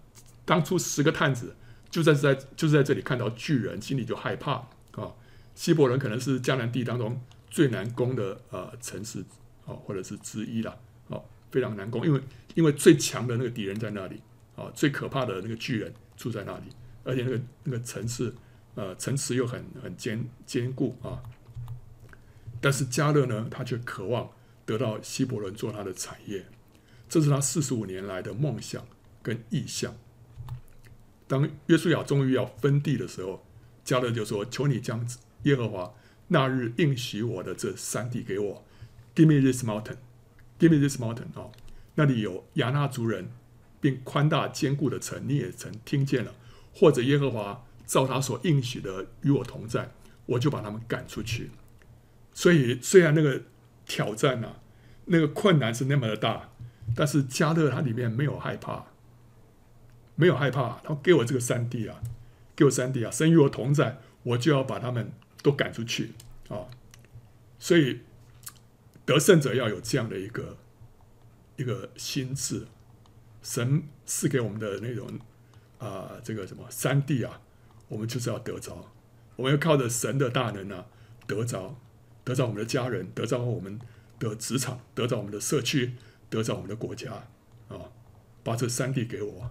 [0.44, 1.56] 当初十个探子
[1.88, 4.52] 就在在就是在这里看到巨人，心里就害怕
[4.90, 5.14] 啊。
[5.54, 7.18] 希伯伦可能是迦南地当中
[7.48, 9.20] 最难攻的呃城市
[9.64, 10.76] 啊，或者是之一啦，
[11.08, 11.18] 啊，
[11.50, 12.20] 非常难攻，因为
[12.54, 14.20] 因为最强的那个敌人在那里
[14.56, 16.64] 啊，最可怕的那个巨人住在那里，
[17.04, 18.34] 而且那个那个城市
[18.74, 21.22] 呃城池又很很坚坚固啊。
[22.60, 24.30] 但是加勒呢，他却渴望
[24.64, 26.46] 得到希伯伦做他的产业，
[27.08, 28.86] 这是他四十五年来的梦想
[29.22, 29.94] 跟意向。
[31.26, 33.44] 当约书亚终于要分地的时候，
[33.84, 35.06] 加勒就说：“求你将。”
[35.44, 35.92] 耶和华
[36.28, 38.64] 那日应许我的这山地给我
[39.14, 39.98] ，Give me this mountain,
[40.58, 41.52] Give me this mountain 哦，
[41.96, 43.28] 那里有亚衲族人，
[43.84, 46.32] 并宽大坚固的城，你也曾听见了。
[46.72, 49.92] 或者耶和华照他所应许的与我同在，
[50.24, 51.50] 我就把他们赶出去。
[52.32, 53.42] 所以虽然那个
[53.84, 54.56] 挑战啊，
[55.04, 56.48] 那个困难是那么的大，
[56.96, 58.86] 但是迦勒他里面没有害怕，
[60.14, 60.80] 没有害怕。
[60.82, 62.00] 他给我这个三弟啊，
[62.56, 65.12] 给我三弟啊，神与我同在，我就要把他们。
[65.44, 66.12] 都赶出去
[66.48, 66.64] 啊！
[67.58, 68.00] 所以
[69.04, 70.56] 得胜者要有这样的一个
[71.56, 72.66] 一个心智。
[73.44, 75.06] 神赐给我们的那种
[75.78, 77.40] 啊，这个什么山地啊，
[77.86, 78.90] 我们就是要得着。
[79.36, 80.86] 我们要靠着神的大能啊，
[81.28, 81.78] 得着，
[82.24, 83.78] 得着我们的家人，得着我们
[84.18, 85.92] 的职场，得着我们的社区，
[86.28, 87.12] 得着我们的国家
[87.68, 87.78] 啊！
[88.42, 89.50] 把这山地给我。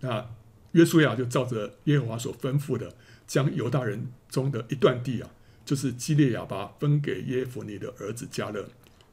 [0.00, 0.30] 那
[0.72, 2.94] 约书亚就照着耶和华所吩咐的。
[3.26, 5.30] 将犹大人中的一段地啊，
[5.64, 8.68] 就是基列亚巴分给耶孚尼的儿子迦勒。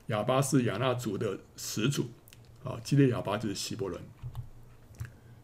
[0.07, 2.09] 亚巴是亚纳族的始祖
[2.64, 4.01] 啊，基列亚巴就是希伯伦。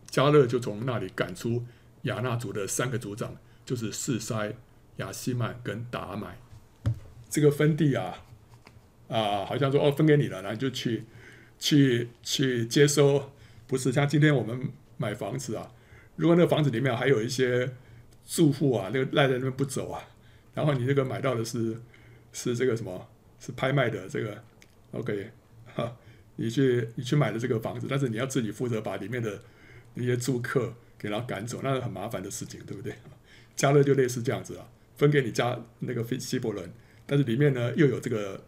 [0.09, 1.65] 加勒就从那里赶出
[2.03, 4.53] 亚衲族的三个族长，就是示筛、
[4.97, 6.37] 亚西曼跟达买。
[7.29, 8.25] 这个分地啊
[9.07, 11.05] 啊，好像说哦分给你了，然后就去
[11.59, 13.31] 去去接收。
[13.67, 15.71] 不是像今天我们买房子啊，
[16.15, 17.71] 如果那个房子里面还有一些。
[18.29, 20.03] 住户啊，那个赖在那边不走啊，
[20.53, 21.81] 然后你这个买到的是
[22.33, 23.07] 是这个什么？
[23.39, 24.43] 是拍卖的这个
[24.91, 25.31] ，OK，
[25.73, 25.95] 哈，
[26.37, 29.41] 你去你去买的这个房子，但是你要自己负责把里面的
[29.95, 32.95] 那些租客给他赶走，那是很麻烦的事情，对不对？
[33.55, 36.71] 加勒就类似这样子啊，分给你家那个希伯伦，
[37.05, 38.45] 但是里面呢又有这个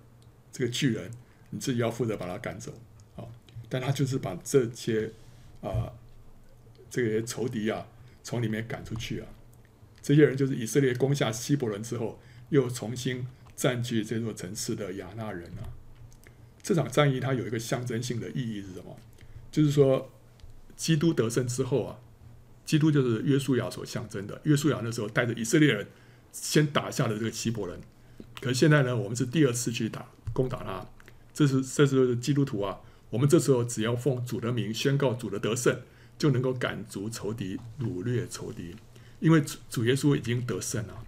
[0.51, 1.11] 这个巨人，
[1.49, 2.71] 你自己要负责把他赶走
[3.15, 3.25] 啊，
[3.67, 5.11] 但他就是把这些
[5.61, 5.91] 啊、
[6.89, 7.85] 这些仇敌啊
[8.23, 9.27] 从里面赶出去啊。
[10.01, 15.67] 这些人就是以色列攻下希伯伦之后，又重新占据这座城市的亚衲人啊。
[16.69, 18.95] 这场战役它有一个象征性的意义是什么？
[19.51, 20.07] 就是说，
[20.75, 21.97] 基督得胜之后啊，
[22.63, 24.39] 基督就是约书亚所象征的。
[24.43, 25.87] 约书亚那时候带着以色列人
[26.31, 27.81] 先打下了这个希伯伦，
[28.39, 30.85] 可是现在呢，我们是第二次去打攻打他。
[31.33, 35.75] 这是这是基督徒啊，我们这时候只要奉主的名宣告主的得胜，
[36.19, 38.75] 就能够赶逐仇敌，掳掠仇敌。
[39.19, 41.03] 因为主主耶稣已经得胜了，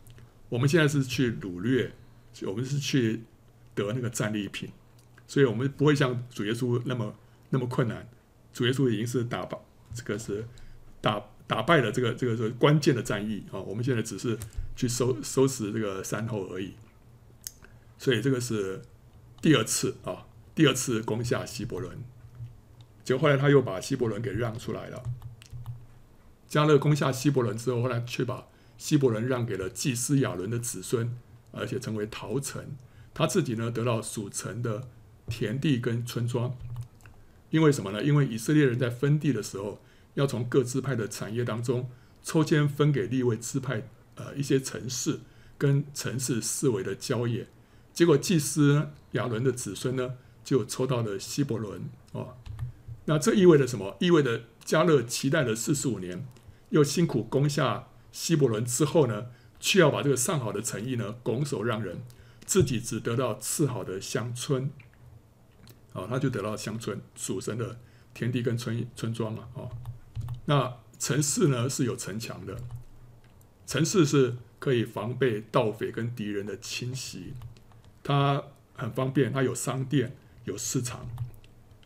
[0.50, 1.92] 我们现在是去掳掠，
[2.48, 3.22] 我们是去
[3.76, 4.68] 得那个战利品，
[5.32, 7.16] 所以我们不会像主耶稣那么
[7.52, 8.06] 那么困难。
[8.52, 9.58] 主耶稣已经是打败，
[9.94, 10.46] 这个是
[11.00, 14.38] 打打败了这个这个是关键的战役啊，我们现在只是
[14.76, 16.74] 去收收拾这个山后而已。
[17.98, 18.82] 所以这个是
[19.42, 21.98] 第二次啊，第二次攻下希伯伦，
[23.06, 25.02] 结果后来他又把希伯伦给让出来了。
[26.50, 31.18] 加勒攻下希伯伦之后，后来却把希伯伦让给了祭司亚伦的子孙，
[31.54, 32.76] 而且成为逃城。
[33.14, 34.90] 他自己呢，得到属城的
[35.32, 36.56] 田地跟村庄。
[37.50, 38.04] 因为什么呢？
[38.04, 39.82] 因为以色列人在分地的时候，
[40.16, 41.90] 要从各支派的产业当中
[42.22, 45.22] 抽签分给立位支派呃一些城市
[45.58, 47.48] 跟城市四围的郊野。
[47.94, 52.36] 结果祭司亚伦的子孙呢，就抽到了希伯伦哦。
[53.06, 53.98] 那这意味着什么？
[54.00, 56.26] 意味着加勒期待了四十五年。
[56.70, 59.26] 又辛苦攻下希伯伦之后呢，
[59.60, 62.02] 却要把这个上好的城邑呢拱手让人，
[62.46, 64.72] 自己只得到次好的乡村，
[65.94, 67.80] 哦，他就得到乡村属神的
[68.14, 69.70] 田地跟村村庄嘛，哦，
[70.46, 72.58] 那城市呢是有城墙的，
[73.66, 77.34] 城市是可以防备盗匪跟敌人的侵袭，
[78.04, 80.16] 它很方便，它有商店，
[80.46, 81.10] 有市场，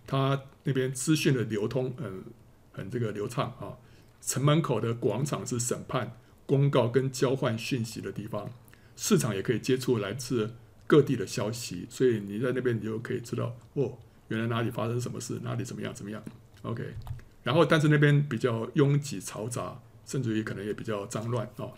[0.05, 2.23] 它那边资讯的流通很
[2.71, 3.77] 很这个流畅啊。
[4.21, 8.49] 城门口的广场是审判、公告跟交换讯息的地方，
[8.95, 10.55] 市场也可以接触来自
[10.87, 16.23] 各地的消息，所以你在那边你就可以知道哦，原来哪里发生什么事，哪里怎么样怎么样。
[16.61, 16.83] OK，
[17.43, 21.73] 然后但是那边比较拥挤嘈杂，甚至于可能也比较脏乱哦。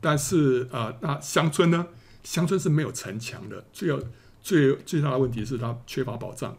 [0.00, 1.86] 但是啊、那乡村呢？
[2.24, 4.00] 乡村是没有城墙的，最要
[4.40, 6.56] 最最大的问题是它缺乏保障，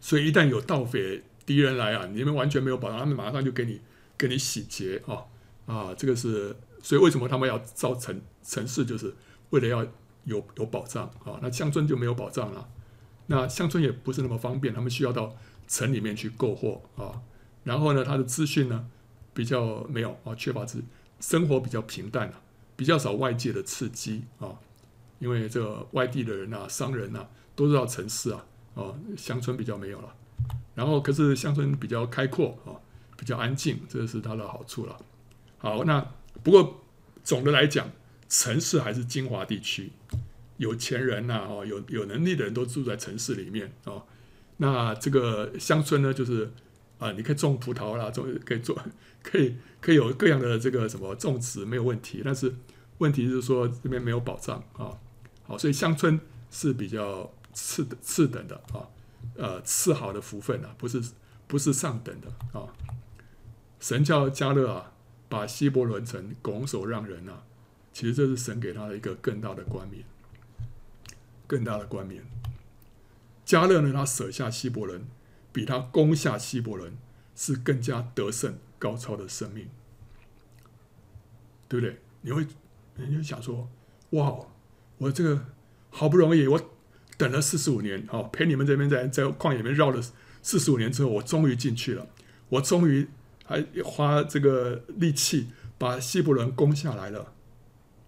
[0.00, 3.80] 所以一旦有盗匪敌人来啊，你们完全没有保障，他们马上就给你
[4.18, 5.24] 给你洗劫啊
[5.66, 5.94] 啊！
[5.96, 9.14] 这个是所以为什么他们要造城城市，就是
[9.50, 9.86] 为了要
[10.24, 11.38] 有有保障啊。
[11.42, 12.68] 那乡村就没有保障了，
[13.26, 15.34] 那乡村也不是那么方便，他们需要到
[15.68, 17.22] 城里面去购货啊。
[17.64, 18.86] 然后呢，他的资讯呢
[19.34, 20.82] 比较没有啊，缺乏资，
[21.20, 22.42] 生活比较平淡啊。
[22.76, 24.56] 比较少外界的刺激啊，
[25.18, 28.42] 因为这个外地的人啊、商人啊，都是到城市啊，
[28.72, 30.14] 哦，乡村比较没有了。
[30.74, 32.72] 然后，可是乡村比较开阔啊，
[33.18, 34.96] 比较安静，这是它的好处了。
[35.58, 36.02] 好，那
[36.42, 36.82] 不过
[37.22, 37.86] 总的来讲，
[38.30, 39.92] 城市还是精华地区，
[40.56, 44.02] 有钱人呐，哦，有有能力的人都住在城市里面哦。
[44.56, 46.50] 那这个乡村呢，就是
[46.98, 48.80] 啊，你可以种葡萄啦，种可以做。
[49.22, 52.54] 可以 可以有各样的这个什么种植没有问题，但是
[52.98, 54.96] 问题是说这边没有保障啊，
[55.42, 56.18] 好，所以乡村
[56.50, 58.88] 是比较次次等的啊，
[59.36, 61.02] 呃次好的福分啊，不是
[61.46, 62.28] 不是上等的
[62.58, 62.68] 啊。
[63.78, 64.92] 神叫加勒啊，
[65.28, 67.42] 把希伯伦城拱手让人啊，
[67.92, 70.04] 其实这是神给他的一个更大的冠冕，
[71.46, 72.22] 更大的冠冕。
[73.44, 75.04] 加勒呢，他舍下希伯伦，
[75.52, 76.92] 比他攻下希伯伦
[77.34, 78.58] 是更加得胜。
[78.80, 79.68] 高超的生命，
[81.68, 81.98] 对不对？
[82.22, 82.46] 你会，
[82.96, 83.68] 你就想说，
[84.12, 84.34] 哇，
[84.96, 85.48] 我这个
[85.90, 86.70] 好不容易，我
[87.18, 90.00] 等了四十五年，好陪你们这边在在旷野里面绕了
[90.40, 92.08] 四十五年之后，我终于进去了，
[92.48, 93.06] 我终于
[93.44, 97.34] 还花这个力气把希伯伦攻下来了。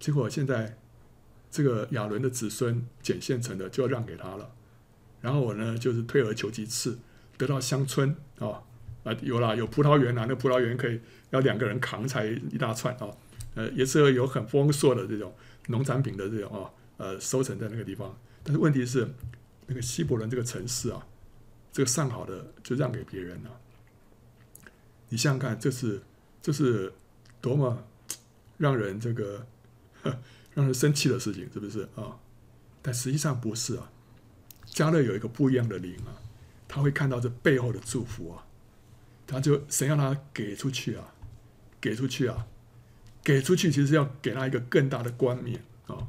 [0.02, 0.76] 结果现在
[1.48, 4.50] 这个亚伦的子孙捡现成的就要让给他了，
[5.20, 6.98] 然后我呢就是退而求其次，
[7.38, 8.64] 得到乡村啊。
[9.04, 11.00] 啊，有啦，有葡萄园啊，那葡萄园可以
[11.30, 13.10] 要两个人扛才一大串啊。
[13.56, 15.34] 呃，也是有很丰硕的这种
[15.66, 18.16] 农产品的这种啊，呃，收成在那个地方。
[18.44, 19.08] 但是问题是，
[19.66, 21.04] 那个希伯伦这个城市啊，
[21.72, 23.50] 这个上好的就让给别人了。
[25.08, 26.00] 你想想看，这是
[26.40, 26.92] 这是
[27.40, 27.84] 多么
[28.56, 29.44] 让人这个
[30.54, 32.18] 让人生气的事情，是不是啊？
[32.82, 33.90] 但实际上不是啊。
[34.66, 36.16] 加勒有一个不一样的灵啊，
[36.66, 38.46] 他会看到这背后的祝福啊。
[39.26, 41.14] 他就神要他给出去啊，
[41.80, 42.46] 给出去啊，
[43.22, 46.06] 给出去，其实要给他一个更大的冠冕啊。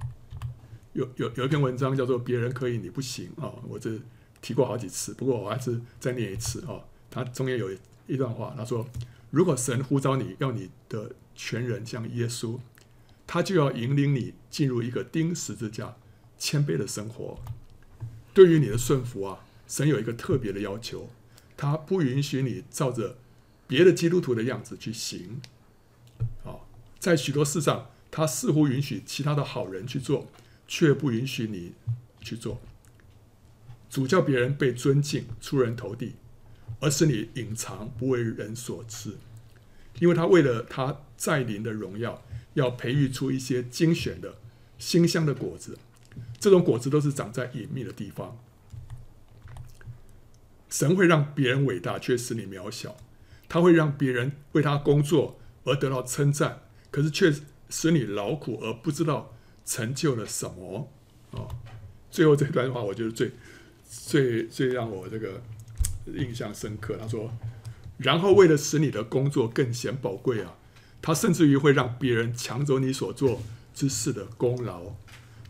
[0.93, 3.99] 有有有一篇文章叫做“别人可以，你不行”啊，我这
[4.41, 6.79] 提过好几次，不过我还是再念一次啊。
[7.09, 7.69] 他中间有
[8.07, 8.85] 一段话，他说
[9.31, 12.59] ：“如果神呼召你要你的全人像耶稣，
[13.26, 15.95] 他就要引领你进入一个钉十字架、
[16.38, 17.39] 谦卑的生活。
[18.34, 21.09] 对于你的顺服啊，神有一个特别的要求。”
[21.55, 23.17] 他不允许你照着
[23.67, 25.39] 别的基督徒的样子去行，
[26.43, 26.65] 啊，
[26.99, 30.28] 在许多事上，他似乎允许其他的好人去做，
[30.67, 31.74] 却不允许你
[32.19, 32.59] 去做。
[33.89, 36.15] 主叫别人被尊敬、出人头地，
[36.82, 39.15] 而使你隐藏、不为人所知，
[39.99, 42.21] 因为他为了他在临的荣耀，
[42.54, 44.36] 要培育出一些精选的
[44.78, 45.78] 馨香的果子，
[46.39, 48.38] 这种果子都是长在隐秘的地方。
[50.70, 52.91] 神会让别人伟大，却使你渺小；
[53.47, 57.32] 他会让别人为他工作而得到称赞，可是却
[57.70, 59.36] 使你劳苦而不知道
[59.66, 60.91] 成就了什么。
[61.32, 61.47] 哦，
[62.10, 63.32] 最后这段话，我觉得最
[63.88, 65.41] 最最让我这个
[66.08, 66.97] 印象深刻。
[66.99, 67.32] 他说
[67.97, 70.56] ：“然后为了使你的工作更显宝贵啊，
[71.04, 73.43] 他甚至于会让别人抢走你所做
[73.76, 74.95] 之事的功劳，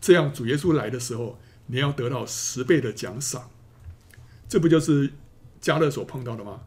[0.00, 3.48] 这样主耶稣来的时候，你要得到十倍的奖赏。”
[4.50, 5.12] 这不就是
[5.60, 6.64] 加勒所碰到的吗？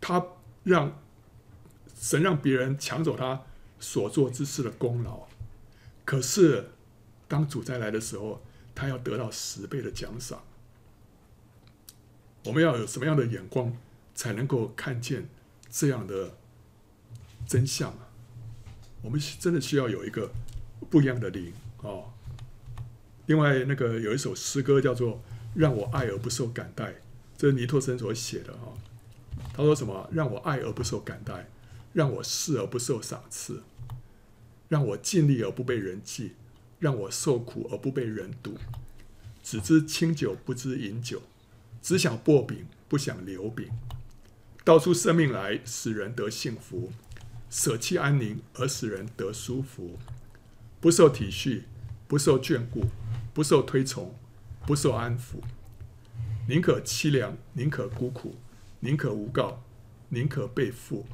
[0.00, 0.22] 他
[0.64, 1.00] 让
[1.96, 3.42] 神让别人抢走他
[3.78, 5.28] 所做之事的功劳，
[6.04, 6.70] 可是
[7.28, 8.42] 当主再来的时候，
[8.74, 10.42] 他要得到十倍的奖赏。
[12.44, 13.76] 我们要有什么样的眼光，
[14.14, 15.28] 才能够看见
[15.70, 16.34] 这样的
[17.46, 18.08] 真相啊？
[19.02, 20.32] 我们真的需要有一个
[20.90, 22.12] 不一样的灵哦。
[23.26, 25.22] 另外，那个有一首诗歌叫做。
[25.54, 26.94] 让我爱而不受感戴，
[27.36, 28.72] 这是尼托生所写的哈。
[29.52, 30.08] 他说什么？
[30.10, 31.46] 让我爱而不受感戴，
[31.92, 33.62] 让我视而不受赏赐，
[34.70, 36.32] 让我尽力而不被人记，
[36.78, 38.52] 让我受苦而不被人妒。
[39.42, 41.20] 只知清酒不知饮酒，
[41.82, 43.68] 只想擘饼不想留饼。
[44.64, 46.90] 道出生命来使人得幸福，
[47.52, 49.98] 舍弃安宁而使人得舒服。
[50.80, 51.64] 不受体恤，
[52.08, 52.86] 不受眷顾，
[53.34, 54.16] 不受推崇。
[54.64, 55.42] 不受安抚，
[56.48, 58.36] 宁可凄凉，宁可孤苦，
[58.78, 59.60] 宁可无告，
[60.10, 61.04] 宁可被负，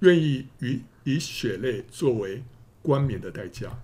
[0.00, 2.42] 愿意以以血泪作为
[2.80, 3.78] 冠冕的代价，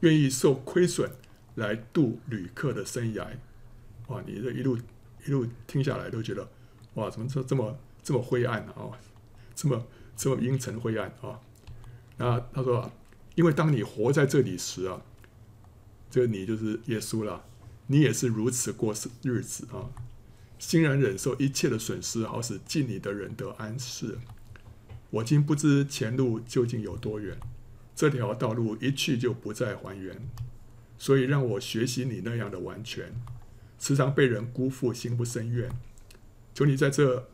[0.00, 1.10] 愿意受亏损
[1.56, 3.26] 来度旅客的生涯。
[4.06, 4.78] 哇，你这一路
[5.26, 6.48] 一路听下来都觉得，
[6.94, 8.96] 哇，怎么这这么这么灰暗啊？
[9.54, 9.86] 这么
[10.16, 11.40] 这么阴沉灰暗啊？
[12.16, 12.90] 那他说，
[13.34, 15.02] 因为当你活在这里时啊，
[16.10, 17.44] 这个你就是耶稣了，
[17.88, 19.90] 你也是如此过日子啊，
[20.58, 24.18] 欣然忍受一切的损失，好使近你的人得安适。
[25.10, 27.38] 我今不知前路究竟有多远，
[27.94, 30.28] 这条道路一去就不再还原，
[30.98, 33.14] 所以让我学习你那样的完全。
[33.78, 35.70] 时常被人辜负，心不生怨。
[36.54, 37.28] 求你在这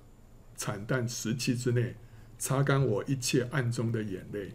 [0.56, 1.94] 惨淡时期之内，
[2.42, 4.52] 擦干我一切暗中的眼泪。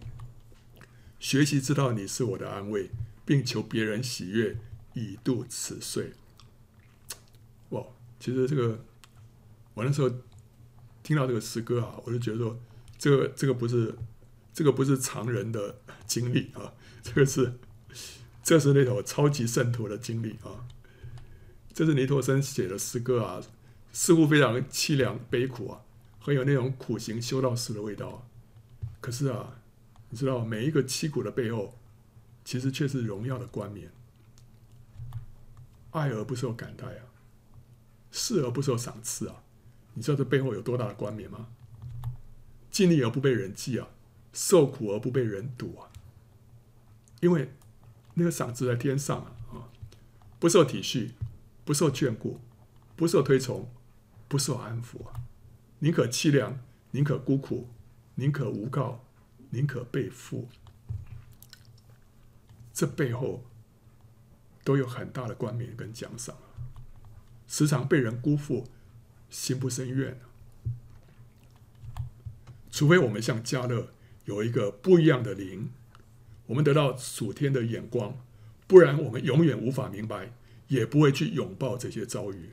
[1.21, 2.89] 学习知道你是我的安慰，
[3.25, 4.57] 并求别人喜悦，
[4.93, 6.11] 以度此岁。
[7.69, 7.81] 哇，
[8.19, 8.83] 其实这个
[9.73, 10.11] 我那时候
[11.01, 12.59] 听到这个诗歌啊，我就觉得说，
[12.97, 13.95] 这个这个不是
[14.53, 17.53] 这个不是常人的经历啊，这个是
[18.43, 20.67] 这是那种超级圣徒的经历啊。
[21.73, 23.41] 这是尼托生写的诗歌啊，
[23.93, 25.79] 似乎非常凄凉悲苦啊，
[26.27, 28.27] 很有那种苦行修道士的味道。
[28.99, 29.61] 可是啊，
[30.09, 31.73] 你知道每一个凄苦的背后，
[32.43, 33.89] 其实却是荣耀的冠冕。
[35.91, 37.07] 爱而不受感戴啊，
[38.11, 39.41] 赐而不受赏赐啊，
[39.93, 41.47] 你知道这背后有多大的冠冕吗？
[42.69, 43.87] 尽力而不被人记啊，
[44.33, 45.87] 受苦而不被人睹啊，
[47.21, 47.53] 因为
[48.15, 49.17] 那个赏赐在天上，
[49.51, 49.71] 啊，
[50.37, 51.11] 不受体恤。
[51.65, 52.39] 不受眷顾，
[52.95, 53.69] 不受推崇，
[54.29, 55.19] 不受安抚啊！
[55.79, 56.59] 宁可凄凉，
[56.91, 57.69] 宁可孤苦，
[58.15, 59.03] 宁可无告，
[59.51, 60.47] 宁可被负。
[62.73, 63.43] 这背后
[64.63, 66.35] 都有很大的冠冕跟奖赏。
[67.47, 68.67] 时常被人辜负，
[69.29, 70.19] 心不生怨。
[72.71, 73.89] 除非我们像迦勒
[74.25, 75.71] 有一个不一样的灵，
[76.47, 78.17] 我们得到属天的眼光，
[78.67, 80.33] 不然我们永远无法明白。
[80.69, 82.49] 也不会去拥抱这些遭遇，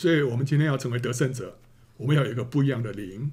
[0.00, 1.58] 所以，我们今天要成为得胜者，
[1.98, 3.30] 我们要有一个不一样的灵。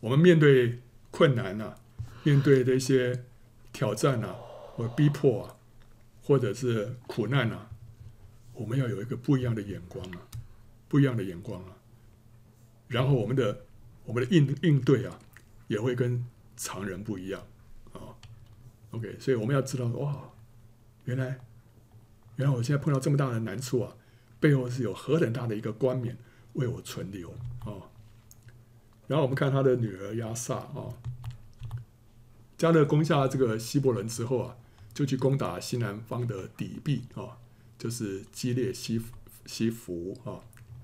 [0.00, 0.80] 我们面对
[1.12, 1.76] 困难啊，
[2.24, 3.22] 面对这些
[3.72, 4.34] 挑战啊，
[4.74, 5.54] 或逼迫啊，
[6.24, 7.70] 或者是苦难啊，
[8.52, 10.18] 我们要有一个不一样的眼光啊，
[10.88, 11.76] 不一样的眼光啊。
[12.88, 13.64] 然后，我们的
[14.04, 15.20] 我们的应应对啊，
[15.68, 17.40] 也会跟常人不一样
[17.92, 18.18] 啊。
[18.90, 20.32] OK，所以我们要知道哇。
[21.04, 21.38] 原来，
[22.34, 23.94] 原来我现在碰到这么大的难处啊，
[24.40, 26.16] 背后是有何等大的一个冠冕
[26.54, 27.30] 为我存留
[27.60, 27.86] 啊、
[29.06, 30.96] 然后我们看他的女儿亚萨啊，
[32.56, 34.56] 加勒攻下这个希伯伦之后啊，
[34.94, 37.38] 就去攻打西南方的底壁啊、
[37.78, 39.00] 就是基列西
[39.46, 40.40] 西弗啊，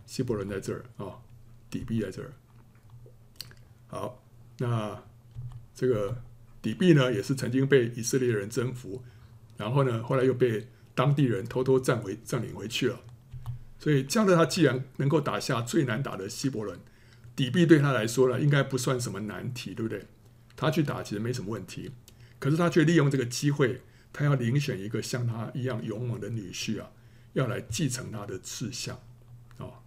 [0.06, 1.18] 希伯伦在这儿啊、
[1.70, 2.32] 底壁在这儿。
[3.88, 4.22] 好，
[4.58, 5.02] 那
[5.74, 6.22] 这个
[6.60, 9.02] 底壁呢，也是曾经被以色列人征服。
[9.56, 13.00] 然后呢，后来又被当地人偷偷占回占领回去了。
[13.78, 16.78] 所以加勒他既然能够打下最难打的希伯伦，
[17.34, 20.06] 底璧对他来说呢，应该不算什么难题，对不对？
[20.56, 21.92] 他去打其实没什么问题。
[22.38, 26.90] 可是他却利用这个机会，他要遴选一个像他一样勇猛的女婿啊，
[27.34, 29.00] 要来继承他的志向
[29.58, 29.84] 啊。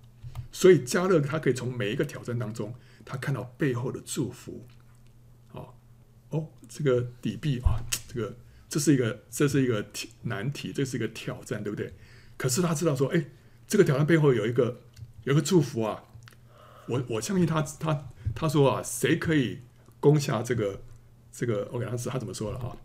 [0.52, 2.74] 所以加勒他可以从每一个挑战当中，
[3.06, 4.66] 他看到背后的祝福。
[5.52, 5.74] 哦
[6.30, 8.36] 哦，这个底璧啊，这个。
[8.70, 9.84] 这是一个，这是一个
[10.22, 11.92] 难题，这是一个挑战，对不对？
[12.38, 13.26] 可是他知道说，哎，
[13.70, 14.82] 这个挑战背后有一个，
[15.24, 16.04] 有一个祝福啊！
[16.88, 19.60] 我我相信他，他他说啊，谁可以
[20.00, 20.82] 攻下这个
[21.32, 22.76] 这个我给他是他怎么说了啊？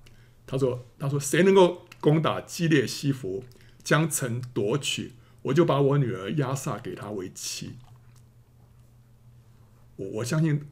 [0.47, 3.43] 他说，他说谁能够攻打基列西弗，
[3.82, 7.76] 将城夺取，我就把我女儿押撒给他为妻。
[9.97, 10.68] 我我相信，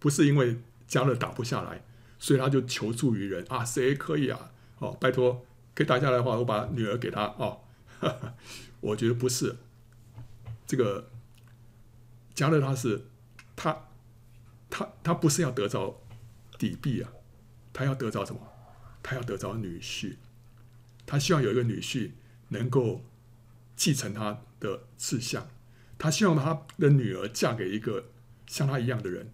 [0.00, 1.84] 不是因为加勒打不下来。
[2.18, 4.50] 所以他就求助于人啊，谁可以啊？
[4.78, 5.44] 哦，拜托，
[5.74, 7.60] 可以打下来的话，我把女儿给他哦。
[8.84, 9.56] 我觉得不是，
[10.66, 11.10] 这个
[12.34, 13.06] 加勒他是
[13.56, 13.88] 他
[14.68, 16.02] 他他不是要得着
[16.58, 17.10] 底币啊，
[17.72, 18.40] 他要得着什么？
[19.02, 20.16] 他要得着女婿，
[21.06, 22.10] 他希望有一个女婿
[22.48, 23.02] 能够
[23.74, 25.48] 继承他的志向，
[25.96, 28.10] 他希望他的女儿嫁给一个
[28.46, 29.32] 像他一样的人。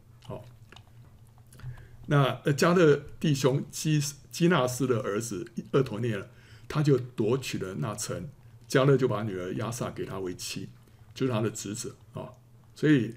[2.07, 6.28] 那呃，加勒弟兄基基纳斯的儿子厄陀涅，
[6.68, 8.28] 他就夺取了那城，
[8.70, 10.68] 加勒就把女儿亚萨给他为妻，
[11.12, 12.30] 就是他的侄子啊。
[12.76, 13.16] 所以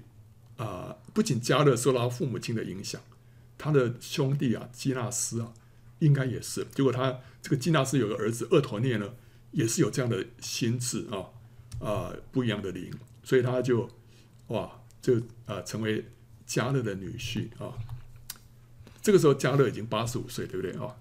[0.56, 3.00] 啊、不仅加勒受到父母亲的影响，
[3.56, 5.54] 他的兄弟啊基纳斯啊，
[6.00, 6.66] 应该也是。
[6.74, 9.14] 结果他这个基纳斯有个儿子厄陀涅呢，
[9.52, 11.30] 也是有这样的心智啊
[11.78, 12.92] 啊、不一样的灵，
[13.22, 13.88] 所以他就
[14.48, 16.04] 哇，就啊、成为
[16.44, 17.78] 加勒的女婿啊。
[19.00, 20.96] 这个时候加勒已经八十五岁，对不对啊？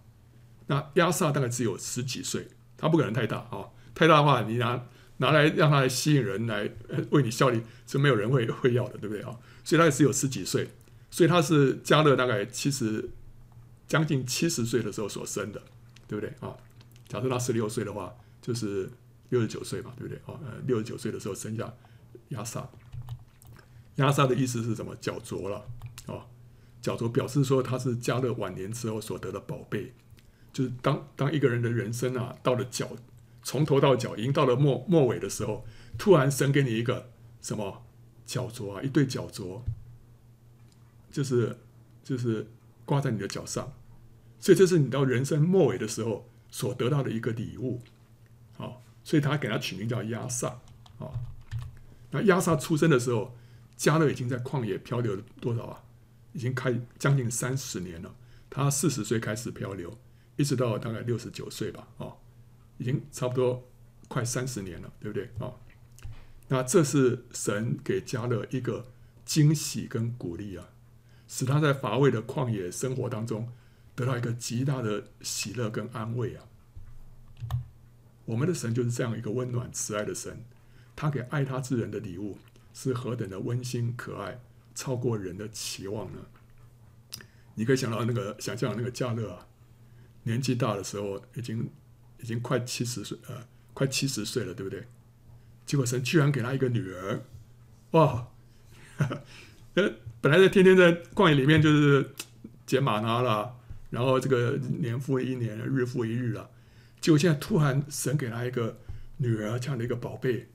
[0.68, 2.48] 那亚萨大概只有十几岁，
[2.78, 4.86] 他不可能太大啊，太大的话，你拿
[5.18, 6.70] 拿来让他来吸引人来
[7.12, 9.38] 为你效力，是没有人会会要的，对不对啊？
[9.64, 10.70] 所以他只有十几岁，
[11.12, 13.10] 所以他是加勒大概七十
[13.88, 15.62] 将近七十岁的时候所生的，
[16.08, 16.56] 对不对啊？
[17.08, 18.90] 假设他十六岁的话，就是
[19.30, 20.40] 六十九岁嘛，对不对啊？
[20.44, 21.72] 呃，六十九岁的时候生下
[22.30, 22.68] 亚萨，
[23.98, 24.96] 亚萨的意思是什么？
[25.00, 25.66] 脚镯了
[26.08, 26.26] 啊，
[26.82, 29.94] 脚镯表示说他是加勒晚年之后所得的宝贝。
[30.52, 32.88] 就是当当一个人的人生啊，到了脚，
[33.44, 35.66] 从头到脚，已经到了末末尾的时候，
[35.98, 37.84] 突然神给你一个什么
[38.26, 39.62] 脚镯啊，一对脚镯，
[41.12, 41.60] 就是
[42.04, 42.48] 就是
[42.86, 43.74] 挂在你的脚上，
[44.40, 47.82] 所以这是你到人生末尾的时候所得到的一个礼物，
[48.58, 50.62] 好，所以他给他取名叫亚萨
[51.00, 51.12] 啊。
[52.12, 53.36] 那亚萨出生的时候，
[53.76, 55.84] 加勒已经在旷野漂流了多少啊？
[56.32, 58.16] 已经开将近三十年了，
[58.50, 59.98] 他四十岁开始漂流。
[60.36, 62.18] 一直到大概六十九岁吧，哦，
[62.84, 63.66] 已经差不多
[64.10, 65.30] 快三十年了，对不对？
[65.40, 65.54] 啊，
[66.50, 68.86] 那这是神给加勒一个
[69.24, 70.68] 惊喜跟鼓励啊，
[71.30, 73.50] 使他在乏味的旷野生活当中
[73.96, 76.44] 得到一个极大的喜乐跟安慰啊。
[78.26, 80.44] 我们的神就是这样一个温暖慈爱的神，
[80.94, 82.38] 他给爱他之人的礼物
[82.74, 84.42] 是何等的温馨可爱，
[84.76, 86.20] 超过人的期望呢？
[87.56, 89.48] 你可以想到那个想象那个加勒啊。
[90.26, 91.70] 年纪大的时候，已经
[92.24, 94.88] 已经快七十岁，呃，快七十岁了，对不对？
[95.66, 97.22] 结果神居然给他一个女儿，
[97.92, 98.30] 哇！
[99.76, 102.12] 呃， 本来在天天在旷野里面就是
[102.66, 103.60] 捡吗哪了，
[103.90, 106.50] 然后这个年复一年，日复一日了，
[107.02, 108.80] 结果现在突然神给他一个
[109.18, 110.48] 女儿这样的一个宝贝，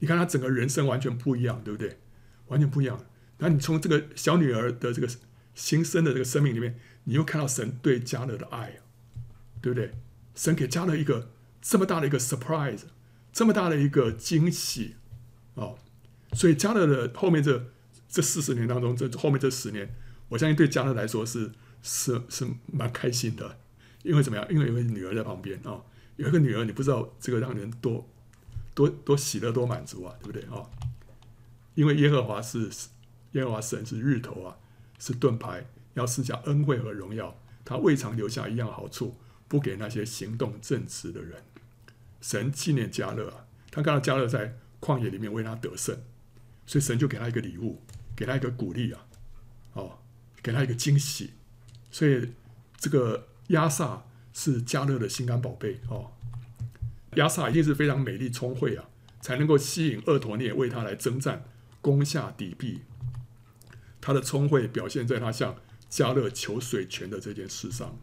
[0.00, 2.00] 你看他整个人生完全不一样，对不对？
[2.48, 3.06] 完全不一样。
[3.38, 5.08] 那你从这个小女儿的这个
[5.54, 8.80] 新生的这个生命里面，你又看到神对迦勒的爱。
[9.60, 9.92] 对不对？
[10.38, 12.82] 神给加勒一个这么大的一个 surprise，
[13.32, 14.94] 这么大的一个惊喜
[15.54, 15.76] 哦，
[16.32, 17.72] 所以加勒的后面这
[18.08, 19.92] 这四十年当中，这后面这十年，
[20.28, 21.50] 我相信对加勒来说是
[21.82, 23.58] 是是蛮开心的，
[24.04, 24.46] 因为怎么样？
[24.48, 25.82] 因为有个女儿在旁边啊、
[26.14, 28.08] 有一个女儿，你不知道这个让人多
[28.74, 30.62] 多多喜乐多满足啊，对不对啊、
[31.74, 32.70] 因为耶和华是
[33.32, 34.56] 耶和华神是日头啊，
[35.00, 39.16] 是盾牌，要施加恩惠和荣耀，他未尝留下一样好处。
[39.48, 41.42] 不给那些行动正直的人。
[42.20, 45.96] 神纪念迦勒啊，他看到迦勒在旷野里面为他得胜，
[46.66, 47.82] 所以神就给他一个礼物，
[48.14, 49.06] 给他一个鼓励啊，
[49.72, 49.98] 哦，
[50.42, 51.32] 给他一个惊喜。
[51.90, 52.32] 所以
[52.76, 56.12] 这个亚撒是迦勒的心肝宝贝哦。
[57.14, 58.88] 亚撒一定是非常美丽聪慧啊，
[59.20, 61.44] 才能够吸引俄陀聂为他来征战，
[61.80, 62.82] 攻下底壁。
[64.00, 65.56] 他的聪慧表现在他向
[65.90, 67.98] 迦勒求水泉的这件事上。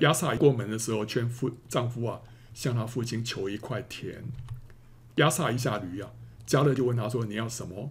[0.00, 2.20] 亚萨过门的时候，劝夫丈夫啊，
[2.52, 4.24] 向他父亲求一块田。
[5.16, 6.10] 亚萨一下驴啊，
[6.46, 7.90] 迦勒就问他说：“你要什么？”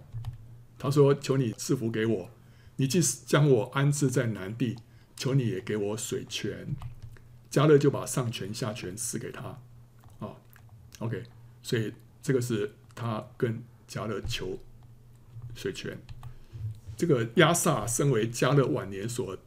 [0.77, 2.29] 他说：“求你赐福给我。
[2.75, 4.75] 你既将我安置在南地，
[5.15, 6.75] 求你也给我水泉。”
[7.49, 9.59] 迦勒就把上泉下泉赐给他。
[10.19, 10.35] 啊、
[10.99, 11.23] ，OK，
[11.63, 14.59] 所以这个是他跟迦勒求
[15.55, 15.97] 水泉。
[16.97, 19.37] 这个亚萨身为迦勒晚年所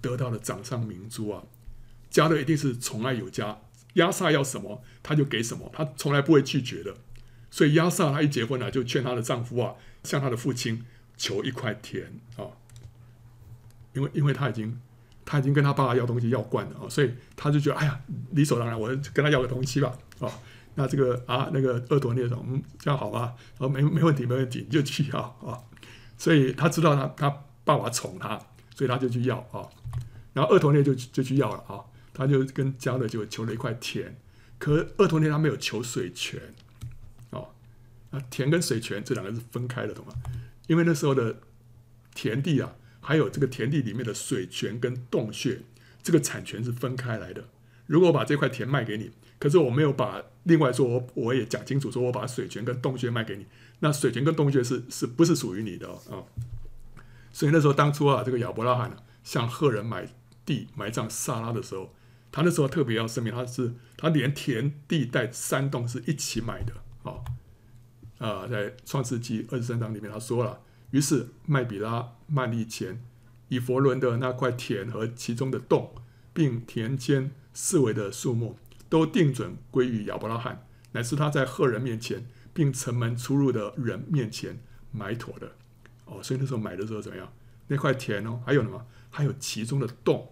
[0.00, 1.44] 得到的掌上明珠啊。
[2.10, 3.58] 迦勒一定是宠爱有加，
[3.94, 6.94] 押撒要什么他就给什么，他从来不会拒绝的。
[7.50, 10.84] 所以押撒他一结婚了，就劝她的丈夫啊，向他的父亲
[11.16, 12.04] 求一块田
[12.36, 12.46] 啊、
[13.92, 14.80] 因为因为他已经
[15.24, 18.00] 他已经跟他爸爸要东西要惯了啊，所以他就觉得哎呀，
[18.30, 20.30] 理所当然，我跟他要个东西吧啊、
[20.76, 25.58] 那这个啊那个俄陀聂说，嗯，这样好吧，说没没问题没问题，你就去要啊、
[26.16, 27.28] 所以他知道他他
[27.64, 28.38] 爸爸宠他，
[28.76, 29.66] 所以他就去要啊、
[30.32, 31.82] 然后俄陀聂就就去要了啊。
[32.12, 34.16] 他就跟迦勒就求了一块田，
[34.58, 36.54] 可俄陀聂他没有求水泉，
[37.30, 37.50] 哦，
[38.10, 40.12] 那田跟水泉这两个是分开的，懂吗？
[40.66, 41.40] 因为那时候的
[42.14, 45.62] 田地啊，还有这个田地里面的水泉跟洞穴，
[46.02, 47.48] 这个产权是分开来的。
[47.86, 53.46] 如果我把这块田卖给你，可是我没有把另外说我我也讲清楚，说我把水泉跟洞穴卖给你，
[53.78, 56.26] 那水泉跟洞穴是是不是属于你的啊、哦？
[57.32, 60.08] 所以那时候当初啊，这个亚伯拉罕向赫人买
[60.44, 61.94] 地埋葬萨拉的时候。
[62.32, 66.72] 他那时候特别要声明，他是他连田地带山洞是一起买的
[67.02, 67.24] 啊
[68.18, 70.60] 啊，在创世纪二十三章里面他说了，
[70.90, 73.02] 于是麦比拉、曼利前、
[73.48, 75.94] 以弗伦的那块田和其中的洞，
[76.32, 78.56] 并田间四围的树木，
[78.88, 84.60] 都定准归于亚伯拉罕，乃是他在赫人面前，并城门出入的人面前
[84.92, 85.52] 买妥的。
[86.04, 87.32] 哦，所以那时候买的时候怎么样？
[87.68, 88.86] 那块田哦，还有什么？
[89.10, 90.30] 还有其中的洞。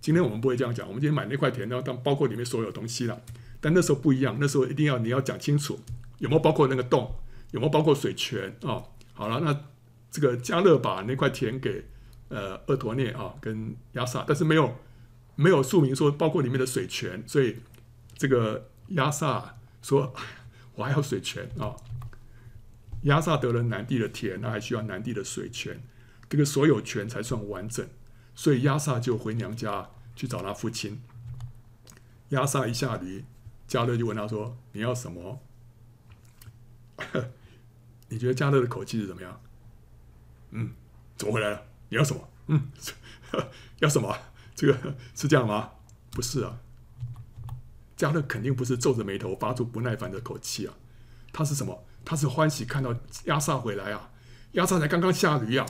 [0.00, 3.20] 今天我们不会这样讲，我们今天买那块田，然后当包括里面所有东西了。
[3.60, 5.78] 但那时候不一样，那时候一定要你要讲清楚，
[6.18, 7.14] 有没有包括那个洞，
[7.52, 8.82] 有没有包括水泉啊、
[9.12, 9.64] 好了，那
[10.10, 11.84] 这个加勒把那块田给
[12.28, 14.76] 呃厄陀涅啊跟亚萨，但是没有
[15.36, 17.56] 没有注明说包括里面的水泉，所以
[18.16, 20.14] 这个亚萨说
[20.76, 21.64] 我还要水泉啊。
[21.66, 21.76] 哦
[23.04, 25.82] 押撒得了南地的田，那还需要南地的水泉，
[26.28, 27.88] 这个所有权才算完整。
[28.40, 31.02] 所以押撒就回娘家去找他父亲。
[32.30, 33.22] 押撒一下驴，
[33.68, 35.42] 加勒就问他说：“你要什么？”
[38.08, 39.42] 你觉得加勒的口气是怎么样？
[40.52, 40.72] 嗯，
[41.18, 41.66] 怎么回来了？
[41.90, 42.28] 你要什么？
[42.46, 42.70] 嗯，
[43.80, 44.16] 要什么？
[44.54, 45.72] 这个是这样吗？
[46.10, 46.60] 不是啊，
[47.94, 50.72] 加勒肯定不是皱着眉头发出不耐烦的口气啊，
[51.30, 51.84] 他是什么？
[52.06, 54.10] 他是欢喜看到押撒回来啊，
[54.52, 55.66] 押撒才刚刚下驴啊，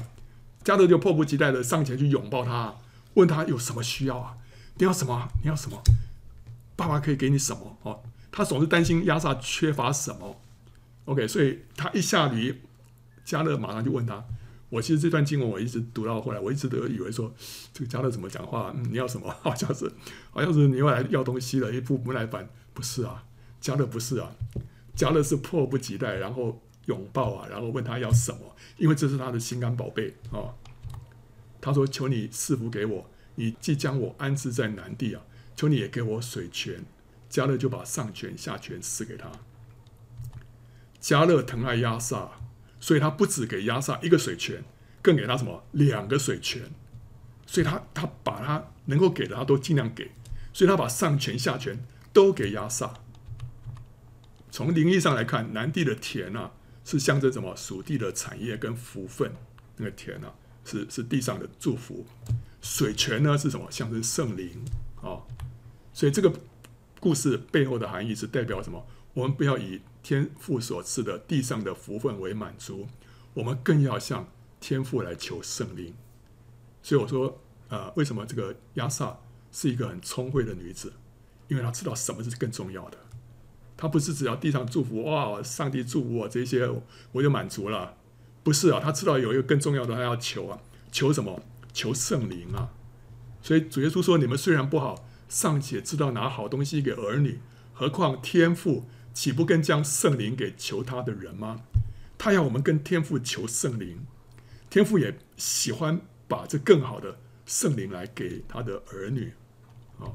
[0.64, 2.76] 迦勒就迫不及待的上前去拥抱他，
[3.14, 4.36] 问他有什么需要啊？
[4.76, 5.28] 你要什么？
[5.42, 5.82] 你要什么？
[6.76, 7.76] 爸爸可以给你什么？
[7.82, 10.40] 哦，他总是担心亚萨缺乏什么。
[11.06, 12.62] OK，所以他一下驴，
[13.24, 14.24] 迦勒马上就问他。
[14.68, 17.34] 我其实这段经文我一直读到后来，我一直都以为说
[17.72, 18.72] 这个迦勒怎么讲话？
[18.76, 19.34] 嗯，你要什么？
[19.42, 19.90] 好像是
[20.30, 22.48] 好像是你又来要东西了，一副不耐烦。
[22.72, 23.24] 不是啊，
[23.60, 24.30] 迦勒不是啊。
[24.96, 30.50] 迦勒是迫不及待，然后拥抱啊，然后问他要什么，因为这是他的心肝宝贝啊、
[31.60, 35.22] 他说：“求你赐福给我，你既将我安置在南地啊，
[35.54, 36.84] 求你也给我水泉。”
[37.30, 39.30] 迦勒就把上泉下泉赐给他。
[41.00, 42.32] 迦勒疼爱押撒，
[42.80, 44.64] 所以他不止给亚萨一个水泉，
[45.00, 46.62] 更给他什么两个水泉。
[47.46, 50.10] 所以他他把他能够给的他都尽量给，
[50.52, 51.78] 所以他把上泉下泉
[52.12, 52.94] 都给亚萨。
[54.50, 56.50] 从灵异上来看，南地的田啊，
[56.84, 57.54] 是象征什么？
[57.56, 59.32] 属地的产业跟福分。
[59.76, 62.04] 那个田啊，是是地上的祝福。
[62.60, 63.70] 水泉呢是什么？
[63.70, 64.62] 象征圣灵
[65.02, 65.22] 啊。
[65.92, 66.32] 所以这个
[67.00, 68.86] 故事背后的含义是代表什么？
[69.14, 72.86] 我们不要以天父所赐的地上的福分为满足，
[73.34, 74.28] 我们更要向
[74.60, 75.94] 天父来求圣灵。
[76.82, 79.18] 所以我说，呃，为什么这个亚萨
[79.50, 80.92] 是一个很聪慧的女子？
[81.48, 82.98] 因为她知道什么是更重要的。
[83.80, 86.68] 他不是只要地上祝福哇，上帝祝福我这些
[87.12, 87.96] 我就满足了，
[88.42, 90.60] 不是啊，他知道有一个更重要的，他要求啊，
[90.92, 91.42] 求什么？
[91.72, 92.74] 求圣灵啊！
[93.40, 97.38] 所以主耶稣说：“你们虽然不好，尚且知道拿好东西给儿女，
[97.72, 101.62] 何况天父岂不更将圣灵给求他的人吗？”
[102.18, 104.04] 他要我们跟天父求圣灵，
[104.68, 109.32] 天父也喜欢把这更好的圣灵来给他的儿女
[110.00, 110.12] 啊。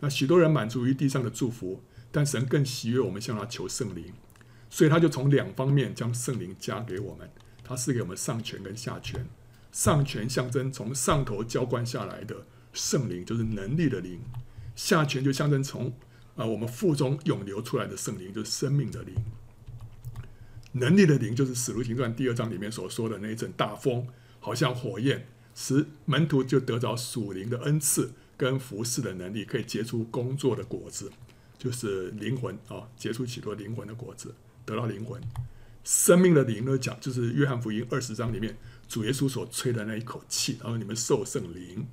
[0.00, 1.82] 那许多人满足于地上的祝福。
[2.16, 4.10] 但神更喜悦我们向他求圣灵，
[4.70, 7.28] 所以他就从两方面将圣灵加给我们。
[7.62, 9.28] 他赐给我们上权跟下权，
[9.70, 14.20] 上权象征从上头浇灌下来的圣灵，就是能力的灵；
[14.74, 15.92] 下权就象征从
[16.36, 19.14] 啊我们腹中涌流出来的圣灵，就是生命的灵。
[20.72, 24.06] 能力的灵就是《使徒行传》第二章里面所说的那一阵大风，
[24.40, 31.12] 好像火焰，使门徒就得着属灵的恩赐跟服侍的能力，可以结出工作的果子。
[31.66, 32.56] 就是灵魂。
[32.68, 34.32] 啊，结出许多灵魂的果子，
[34.64, 35.20] 得到灵魂，
[35.82, 38.56] 生命的灵呢，讲就是约翰福音二十章里面
[38.88, 41.86] 主耶稣所吹的那一口气，然后你们受圣灵，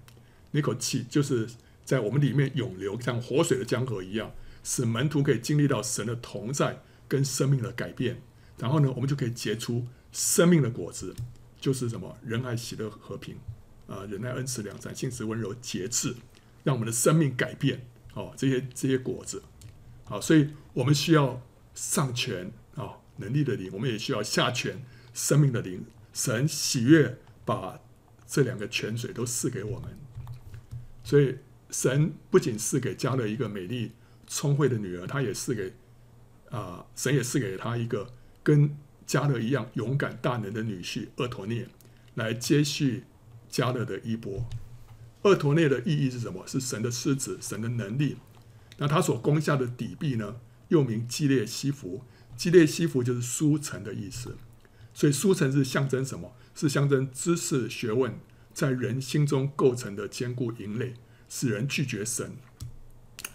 [0.52, 1.50] 那口气就是
[1.84, 4.32] 在我们里面涌流，像活水的江河一样，
[4.64, 8.22] 使门徒可以经历到神的同在跟生命的改变，
[8.60, 11.16] 然后呢，我们就可以结出生命的果子，
[11.60, 13.36] 就是什么仁爱、喜乐、和平
[13.88, 16.16] 啊，仁爱、恩慈、良善、信实、温柔、节制，
[16.64, 19.42] 让我们的生命改变哦，这些这些果子。
[20.06, 21.42] 啊，所以我们需要
[21.74, 24.84] 上泉啊，能力的灵；我们也需要下泉，
[25.14, 25.86] 生命的灵。
[26.14, 27.80] 神喜悦把
[28.28, 29.98] 这两个泉水都赐给我们。
[31.04, 31.38] 所以
[31.70, 33.92] 神不仅赐给迦勒一个美丽
[34.28, 35.74] 聪慧的女儿，他也赐给
[36.50, 38.78] 啊，神也赐给他一个跟
[39.08, 41.68] 迦勒一样勇敢大能的女婿厄陀涅，
[42.16, 43.04] 来接续
[43.52, 44.46] 迦勒的衣钵。
[45.24, 46.46] 厄陀涅的意义是什么？
[46.46, 48.18] 是神的狮子，神的能力。
[48.78, 50.38] 那他所攻下的底壁呢，
[50.70, 52.04] 又名基列西弗。
[52.36, 54.36] 基列西弗就是书城的意思，
[54.94, 56.36] 所以书城是象征什么？
[56.56, 58.20] 是象征知识学问
[58.54, 60.96] 在人心中构成的坚固营垒，
[61.30, 62.36] 使人拒绝神。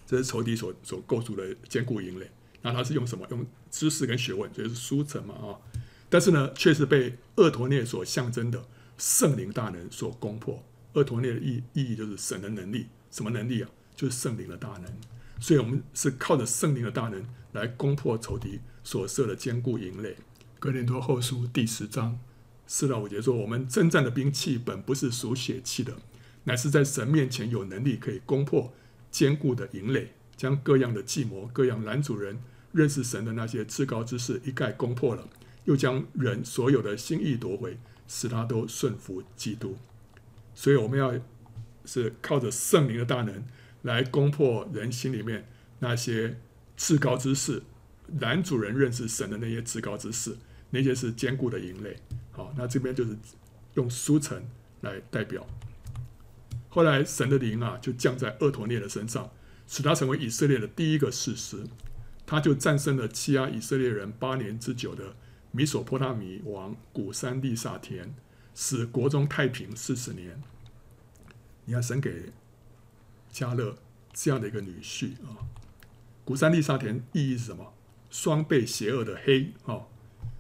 [0.07, 2.31] 这是仇敌所所构筑的坚固营垒。
[2.63, 3.27] 那他是用什么？
[3.31, 5.59] 用知识跟学问，所以是书城嘛啊。
[6.11, 8.67] 但是呢，却是被厄陀聂所象征的
[8.97, 10.65] 圣灵大能所攻破。
[10.95, 13.71] 厄陀聂的意意义就是神的能力，什么能力啊？
[13.95, 14.85] 就是圣灵的大能。
[15.41, 20.17] 所以，我们是靠着圣灵的大能来攻破仇敌所设的坚固营垒。
[20.59, 22.19] 哥林多后书第十章
[22.67, 25.97] 四到五节说：“我们征战的兵器本不是属血气的，
[26.45, 28.73] 乃是在神面前有能力，可以攻破
[29.11, 35.29] 坚固的营垒，将各样的计谋、各样拦阻人认识神的那些至高之事一概攻破了，
[35.65, 37.79] 又将人所有的心意夺回，
[38.09, 39.79] 使他都顺服基督。
[40.55, 41.15] 所以我们要
[41.85, 43.45] 是靠着圣灵的大能
[43.83, 45.47] 来攻破人心里面
[45.79, 46.39] 那些
[46.77, 47.63] 至高之事，
[48.07, 50.37] 男主人认识神的那些至高之事，
[50.71, 51.97] 那些是坚固的营垒。”
[52.33, 53.17] 好，那这边就是
[53.75, 54.43] 用书城
[54.81, 55.47] 来代表。
[56.69, 59.31] 后来神的灵啊，就降在厄陀聂的身上，
[59.67, 61.65] 使他成为以色列的第一个士师。
[62.27, 65.17] 他就战胜了欺压以色列人八年之久的
[65.51, 68.15] 米索波大米王古三利萨田，
[68.55, 70.41] 使国中太平四十年。
[71.65, 72.31] 你看，神给
[73.39, 73.77] 迦勒
[74.13, 75.47] 这样的一个女婿啊，
[76.25, 77.73] 古珊利萨田意义是什么？
[78.11, 79.83] 双倍邪恶的黑啊，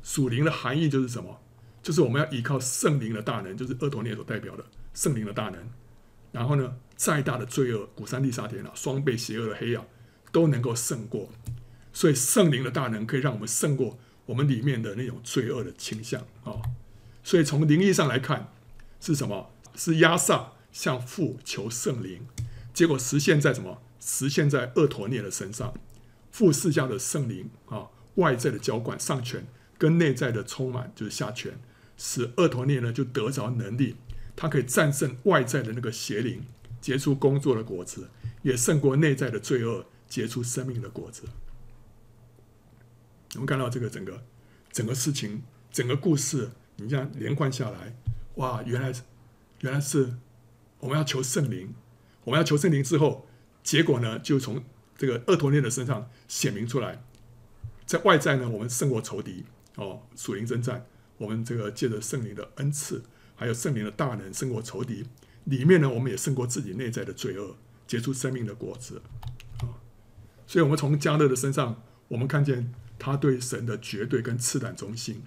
[0.02, 1.40] 属灵的含义就是什么？
[1.80, 5.70] 就是我们要依靠圣灵的大能，就是俄陀聂所代表的圣灵的大能。
[6.32, 9.84] 然后呢，再大的罪恶，古珊利萨田啊，双倍邪恶的黑啊，
[10.32, 11.30] 都能够胜过。
[11.92, 13.96] 所以圣灵的大能可以让我们胜过
[14.26, 16.60] 我们里面的那种罪恶的倾向啊。
[17.22, 18.52] 所以从灵意上来看，
[19.00, 19.50] 是什么？
[19.76, 22.26] 是押撒向父求圣灵，
[22.78, 23.82] 结果实现在什么？
[23.98, 25.74] 实现在厄陀涅的身上。
[26.30, 29.44] 富士家的圣灵啊，外在的浇灌上权，
[29.76, 31.58] 跟内在的充满就是下权。
[31.96, 33.96] 使厄陀涅呢就得着能力，
[34.36, 36.46] 他可以战胜外在的那个邪灵，
[36.80, 38.10] 结出工作的果子，
[38.42, 41.24] 也胜过内在的罪恶，结出生命的果子。
[43.34, 44.22] 我们看到这个整个
[44.70, 47.96] 整个事情，整个故事，你这样连贯下来，
[48.36, 48.92] 哇，原来
[49.62, 50.14] 原来是
[50.78, 51.74] 我们要求圣灵，
[52.28, 53.26] 我们要求圣灵之后，
[53.62, 54.62] 结果呢就从
[54.98, 57.02] 这个俄陀聂的身上显明出来，
[57.86, 60.84] 在外在呢，我们胜过仇敌哦，属灵征战。
[61.16, 63.02] 我们这个借着圣灵的恩赐，
[63.34, 65.06] 还有圣灵的大能胜过仇敌，
[65.44, 67.56] 里面呢，我们也胜过自己内在的罪恶，
[67.86, 69.00] 结出生命的果子
[69.60, 69.80] 啊！
[70.46, 75.22] 所以，我们从迦勒的身上，我们看见他对神的绝对跟赤胆忠心。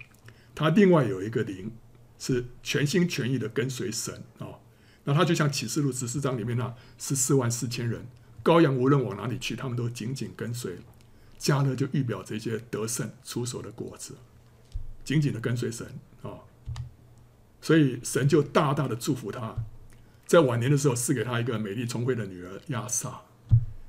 [0.53, 1.71] 他另外有一个灵，
[2.19, 4.60] 是全心全意的跟随神啊！
[5.03, 8.05] 那他就像启示录十四章里面那十四万四千人，
[8.43, 10.77] 羔羊无论往哪里去，他们都紧紧跟随。
[11.39, 14.15] 迦勒就预表这些得胜出手的果子。
[15.03, 15.87] 紧紧的跟随神
[16.21, 16.45] 啊、
[17.59, 19.55] 所以神就大大的祝福他，
[20.27, 23.21] 在晚年的时候赐给他一个美丽聪慧的女儿亚撒，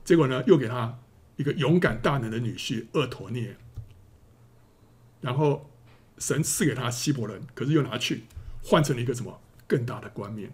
[0.02, 0.98] 结果呢又给他
[1.36, 3.56] 一个勇敢大能的女婿厄陀涅，
[5.20, 5.70] 然后
[6.16, 8.24] 神赐给他希伯伦，可是又拿去
[8.64, 10.50] 换成了一个什么更大的冠冕。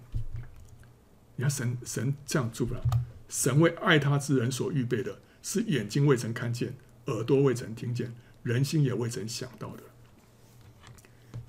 [1.38, 2.80] 你看神神这样祝福他，
[3.28, 6.74] 神为爱他之人所预备的是眼睛未曾看见，
[7.06, 8.12] 耳朵未曾听见，
[8.42, 9.84] 人心也未曾想到的。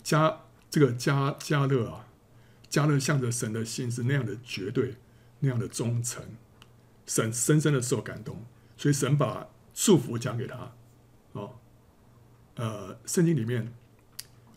[0.03, 2.07] 加这个加加勒啊，
[2.69, 4.95] 加勒向着神的心是那样的绝对，
[5.39, 6.23] 那样的忠诚，
[7.07, 8.45] 神深深的受感动，
[8.77, 10.71] 所以神把祝福讲给他。
[11.31, 11.55] 哦，
[12.57, 13.73] 呃，圣经里面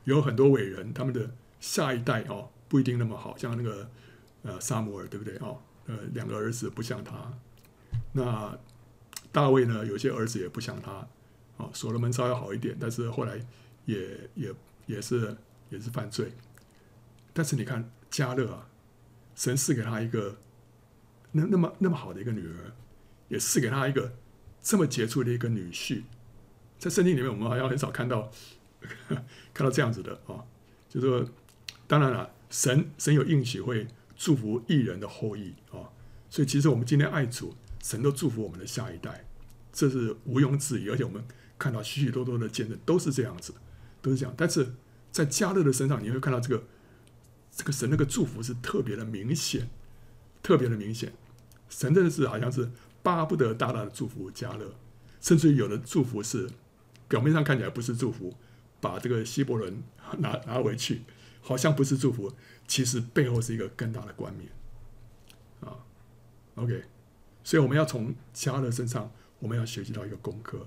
[0.05, 3.91] 有很多伟人，他们的下一代哦不一定那么好，像那个
[4.43, 5.36] 呃撒母耳，对不对？
[5.38, 7.32] 哦，呃，两个儿子不像他。
[8.12, 8.59] 那
[9.30, 11.07] 大卫呢，有些儿子也不像他。
[11.57, 13.40] 哦，所罗门稍微好一点，但是后来
[13.86, 14.55] 也也。
[14.86, 15.36] 也是
[15.70, 16.32] 也是犯罪，
[17.32, 18.68] 但是你看迦勒啊，
[19.36, 20.36] 神赐给他一个
[21.30, 22.72] 那那么那么好的一个女儿，
[23.28, 24.12] 也赐给他一个
[24.61, 26.03] 这么杰出的一个女婿，
[26.80, 28.28] 在圣经里面我们好像很少看到
[29.55, 30.45] 看到这样子的啊，
[30.88, 31.24] 就是说
[31.86, 33.86] 当然了，神神有应许会
[34.23, 35.91] 祝福义人的后裔啊，
[36.31, 39.25] 所以其实我们今天爱主，神都祝福我们的下一代，
[39.73, 41.20] 这是毋庸置疑，而且我们
[41.59, 43.53] 看到许许多多的见证都是这样子。
[44.01, 44.75] 都是这样，但是
[45.11, 46.64] 在加勒的身上，你会看到这个
[47.51, 49.68] 这个神那个祝福是特别的明显，
[50.41, 51.12] 特别的明显。
[51.68, 52.70] 神真的是好像是
[53.03, 54.73] 巴不得大大的祝福加勒，
[55.20, 56.49] 甚至于有的祝福是
[57.09, 58.33] 表面上看起来不是祝福，
[58.81, 59.83] 把这个希伯伦
[60.18, 61.03] 拿拿回去，
[61.41, 62.33] 好像不是祝福，
[62.66, 64.48] 其实背后是一个更大的冠冕
[65.60, 65.78] 啊。
[66.54, 66.84] OK，
[67.42, 70.66] 所以我们要从加勒身上，我们要学习到一个功课，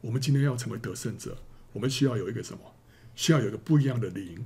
[0.00, 1.38] 我们今天要成为得胜者。
[1.72, 2.74] 我们需要有一个什么？
[3.16, 4.44] 需要有一个不一样的灵，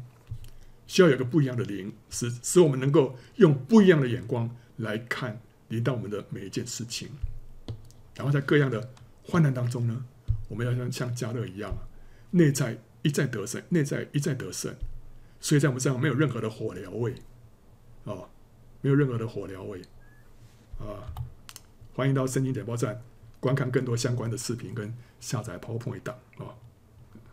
[0.86, 7.10] 需要有一个不一样的灵，使使我们能够用不一样的眼光来看临到我们的每一件事情。
[8.14, 8.92] 然后在各样的
[9.24, 10.04] 患难当中呢，
[10.48, 11.76] 我们要像像加勒一样，
[12.30, 14.74] 内在一再得胜，内在一再得胜。
[15.40, 17.14] 所以在我们身上没有任何的火疗味
[18.04, 18.28] 啊、
[18.80, 19.82] 没有任何的火疗味
[20.78, 21.06] 啊！
[21.94, 23.02] 欢迎到圣经点播站
[23.40, 26.16] 观看更多相关的视频跟下载 PowerPoint 档。